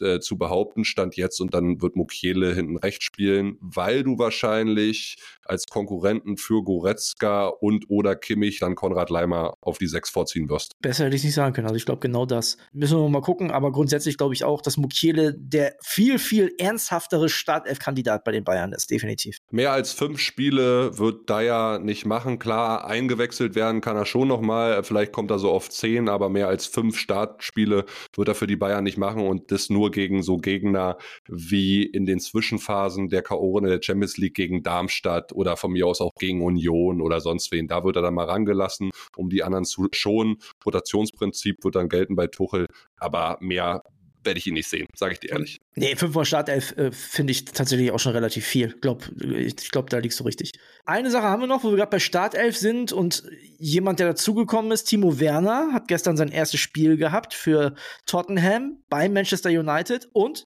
äh, 0.00 0.20
zu 0.20 0.38
behaupten, 0.38 0.84
stand 0.84 1.16
jetzt 1.16 1.40
und 1.40 1.54
dann 1.54 1.80
wird 1.82 1.96
Mukiele 1.96 2.54
hinten 2.54 2.76
rechts 2.76 3.04
spielen, 3.04 3.56
weil 3.60 4.02
du 4.02 4.18
wahrscheinlich 4.18 5.16
als 5.44 5.66
Konkurrenten 5.66 6.36
für 6.36 6.62
Goretzka 6.62 7.46
und 7.46 7.88
oder 7.88 8.16
Kimmich 8.16 8.58
dann 8.58 8.74
Konrad 8.74 9.10
Leimer 9.10 9.54
auf 9.60 9.78
die 9.78 9.86
Sechs 9.86 10.10
vorziehen 10.10 10.48
wirst. 10.48 10.72
Besser 10.80 11.06
hätte 11.06 11.16
ich 11.16 11.24
nicht 11.24 11.34
sagen 11.34 11.54
können. 11.54 11.66
Also 11.66 11.76
ich 11.76 11.86
glaube 11.86 12.00
genau 12.00 12.26
das. 12.26 12.56
Müssen 12.72 12.98
wir 12.98 13.08
mal 13.08 13.20
gucken, 13.22 13.50
aber 13.50 13.72
grundsätzlich 13.72 14.18
glaube 14.18 14.34
ich 14.34 14.44
auch, 14.44 14.60
dass 14.62 14.76
Mukiele 14.76 15.34
der 15.34 15.76
viel, 15.82 16.18
viel 16.18 16.52
ernsthaftere 16.58 17.28
Startelf-Kandidat 17.28 18.24
bei 18.24 18.32
den 18.32 18.44
Bayern 18.44 18.72
ist, 18.72 18.90
definitiv. 18.90 19.38
Mehr 19.52 19.70
als 19.70 19.92
fünf 19.92 20.18
Spiele 20.18 20.98
wird 20.98 21.30
Dyer 21.30 21.78
nicht 21.78 22.04
machen. 22.04 22.40
Klar, 22.40 22.84
eingewechselt 22.84 23.54
werden 23.54 23.80
kann 23.80 23.96
er 23.96 24.04
schon 24.04 24.26
nochmal. 24.26 24.82
Vielleicht 24.82 25.12
kommt 25.12 25.30
er 25.30 25.38
so 25.38 25.52
auf 25.52 25.70
zehn, 25.70 26.08
aber 26.08 26.28
mehr 26.28 26.48
als 26.48 26.66
fünf 26.66 26.98
Startspiele 26.98 27.84
wird 28.16 28.28
er 28.28 28.34
für 28.34 28.48
die 28.48 28.56
Bayern 28.56 28.82
nicht 28.82 28.98
machen 28.98 29.24
und 29.24 29.52
das 29.52 29.70
nur 29.70 29.92
gegen 29.92 30.24
so 30.24 30.38
Gegner 30.38 30.98
wie 31.28 31.84
in 31.84 32.06
den 32.06 32.18
Zwischenphasen 32.18 33.08
der 33.08 33.22
K.O. 33.22 33.56
in 33.58 33.66
der 33.66 33.80
Champions 33.80 34.16
League 34.16 34.34
gegen 34.34 34.64
Darmstadt 34.64 35.32
oder 35.32 35.56
von 35.56 35.70
mir 35.70 35.86
aus 35.86 36.00
auch 36.00 36.14
gegen 36.18 36.42
Union 36.42 37.00
oder 37.00 37.20
sonst 37.20 37.52
wen. 37.52 37.68
Da 37.68 37.84
wird 37.84 37.94
er 37.94 38.02
dann 38.02 38.14
mal 38.14 38.26
rangelassen, 38.26 38.90
um 39.16 39.30
die 39.30 39.44
anderen 39.44 39.64
zu 39.64 39.86
schonen. 39.92 40.38
Rotationsprinzip 40.64 41.62
wird 41.62 41.76
dann 41.76 41.88
gelten 41.88 42.16
bei 42.16 42.26
Tuchel, 42.26 42.66
aber 42.98 43.38
mehr 43.40 43.84
werde 44.26 44.38
ich 44.38 44.46
ihn 44.46 44.54
nicht 44.54 44.68
sehen, 44.68 44.86
sage 44.94 45.14
ich 45.14 45.20
dir 45.20 45.30
ehrlich. 45.30 45.58
Nee, 45.74 45.96
fünfmal 45.96 46.24
Startelf 46.24 46.76
äh, 46.76 46.92
finde 46.92 47.30
ich 47.30 47.44
tatsächlich 47.44 47.90
auch 47.92 47.98
schon 47.98 48.12
relativ 48.12 48.44
viel. 48.44 48.76
Glaub, 48.80 49.08
ich 49.20 49.70
glaube, 49.70 49.88
da 49.88 49.98
liegst 49.98 50.20
du 50.20 50.24
richtig. 50.24 50.52
Eine 50.84 51.10
Sache 51.10 51.24
haben 51.24 51.42
wir 51.42 51.46
noch, 51.46 51.64
wo 51.64 51.70
wir 51.70 51.76
gerade 51.76 51.90
bei 51.90 51.98
Startelf 51.98 52.56
sind 52.56 52.92
und 52.92 53.22
jemand, 53.58 54.00
der 54.00 54.08
dazugekommen 54.08 54.72
ist, 54.72 54.84
Timo 54.84 55.18
Werner, 55.18 55.70
hat 55.72 55.88
gestern 55.88 56.16
sein 56.16 56.28
erstes 56.28 56.60
Spiel 56.60 56.96
gehabt 56.96 57.34
für 57.34 57.74
Tottenham 58.06 58.82
bei 58.88 59.08
Manchester 59.08 59.50
United 59.50 60.08
und 60.12 60.44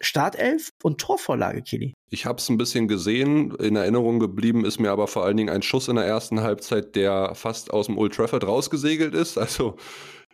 Startelf 0.00 0.70
und 0.82 1.00
Torvorlage, 1.00 1.62
Kili. 1.62 1.94
Ich 2.10 2.26
habe 2.26 2.38
es 2.38 2.48
ein 2.48 2.58
bisschen 2.58 2.86
gesehen, 2.86 3.54
in 3.56 3.76
Erinnerung 3.76 4.18
geblieben 4.18 4.64
ist 4.64 4.78
mir 4.78 4.90
aber 4.90 5.06
vor 5.06 5.24
allen 5.24 5.36
Dingen 5.36 5.48
ein 5.48 5.62
Schuss 5.62 5.88
in 5.88 5.96
der 5.96 6.04
ersten 6.04 6.40
Halbzeit, 6.40 6.96
der 6.96 7.34
fast 7.34 7.72
aus 7.72 7.86
dem 7.86 7.96
Old 7.96 8.14
Trafford 8.14 8.46
rausgesegelt 8.46 9.14
ist. 9.14 9.38
Also 9.38 9.76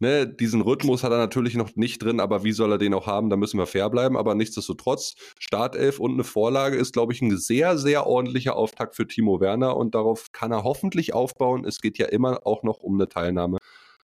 ne, 0.02 0.26
diesen 0.26 0.60
Rhythmus 0.60 1.02
hat 1.02 1.12
er 1.12 1.18
natürlich 1.18 1.54
noch 1.54 1.74
nicht 1.76 2.02
drin, 2.02 2.20
aber 2.20 2.44
wie 2.44 2.52
soll 2.52 2.72
er 2.72 2.78
den 2.78 2.92
auch 2.92 3.06
haben? 3.06 3.30
Da 3.30 3.36
müssen 3.36 3.58
wir 3.58 3.66
fair 3.66 3.88
bleiben. 3.88 4.18
Aber 4.18 4.34
nichtsdestotrotz, 4.34 5.14
Startelf 5.38 5.98
und 5.98 6.12
eine 6.12 6.24
Vorlage 6.24 6.76
ist, 6.76 6.92
glaube 6.92 7.14
ich, 7.14 7.22
ein 7.22 7.38
sehr, 7.38 7.78
sehr 7.78 8.06
ordentlicher 8.06 8.56
Auftakt 8.56 8.96
für 8.96 9.06
Timo 9.06 9.40
Werner 9.40 9.76
und 9.76 9.94
darauf 9.94 10.32
kann 10.32 10.52
er 10.52 10.64
hoffentlich 10.64 11.14
aufbauen. 11.14 11.64
Es 11.64 11.80
geht 11.80 11.96
ja 11.96 12.06
immer 12.06 12.40
auch 12.44 12.62
noch 12.62 12.80
um 12.80 12.94
eine 12.94 13.08
Teilnahme 13.08 13.58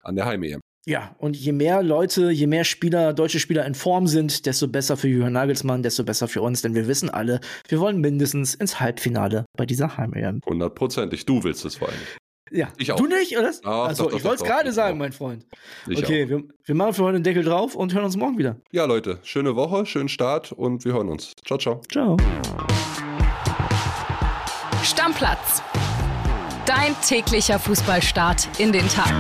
an 0.03 0.15
der 0.15 0.25
Heim-EM. 0.25 0.61
Ja, 0.87 1.15
und 1.17 1.35
je 1.35 1.51
mehr 1.51 1.81
Leute, 1.81 2.29
je 2.29 2.45
mehr 2.45 2.63
Spieler, 2.63 3.13
deutsche 3.13 3.39
Spieler 3.39 3.65
in 3.65 3.73
Form 3.73 4.05
sind, 4.05 4.45
desto 4.45 4.67
besser 4.67 4.97
für 4.97 5.07
Jürgen 5.07 5.33
Nagelsmann, 5.33 5.81
desto 5.81 6.03
besser 6.03 6.27
für 6.27 6.43
uns, 6.43 6.61
denn 6.61 6.75
wir 6.75 6.87
wissen 6.87 7.09
alle, 7.09 7.39
wir 7.67 7.79
wollen 7.79 7.99
mindestens 8.01 8.53
ins 8.53 8.79
Halbfinale 8.79 9.45
bei 9.57 9.65
dieser 9.65 9.97
Heim-EM. 9.97 10.41
Hundertprozentig, 10.45 11.25
du 11.25 11.43
willst 11.43 11.65
es 11.65 11.77
vor 11.77 11.87
allem. 11.87 11.97
Ja, 12.51 12.67
ich 12.77 12.91
auch. 12.91 12.97
Du 12.97 13.07
nicht, 13.07 13.37
oder? 13.37 13.51
Ach, 13.63 13.89
Achso, 13.89 14.03
doch, 14.03 14.11
doch, 14.11 14.17
ich 14.17 14.23
wollte 14.23 14.43
es 14.43 14.49
gerade 14.49 14.71
sagen, 14.71 14.97
doch. 14.97 15.05
mein 15.05 15.13
Freund. 15.13 15.45
Ich 15.87 15.97
okay, 15.97 16.25
auch. 16.25 16.29
wir, 16.29 16.43
wir 16.63 16.75
machen 16.75 16.93
für 16.93 17.03
heute 17.03 17.17
den 17.17 17.23
Deckel 17.23 17.43
drauf 17.43 17.75
und 17.75 17.93
hören 17.93 18.05
uns 18.05 18.17
morgen 18.17 18.37
wieder. 18.37 18.57
Ja, 18.71 18.85
Leute, 18.85 19.19
schöne 19.23 19.55
Woche, 19.55 19.85
schönen 19.85 20.09
Start 20.09 20.51
und 20.51 20.85
wir 20.85 20.93
hören 20.93 21.09
uns. 21.09 21.33
Ciao, 21.45 21.57
ciao. 21.57 21.81
Ciao. 21.91 22.17
Stammplatz. 24.83 25.63
Dein 26.65 26.95
täglicher 27.01 27.59
Fußballstart 27.59 28.59
in 28.59 28.71
den 28.71 28.87
Tag. 28.89 29.13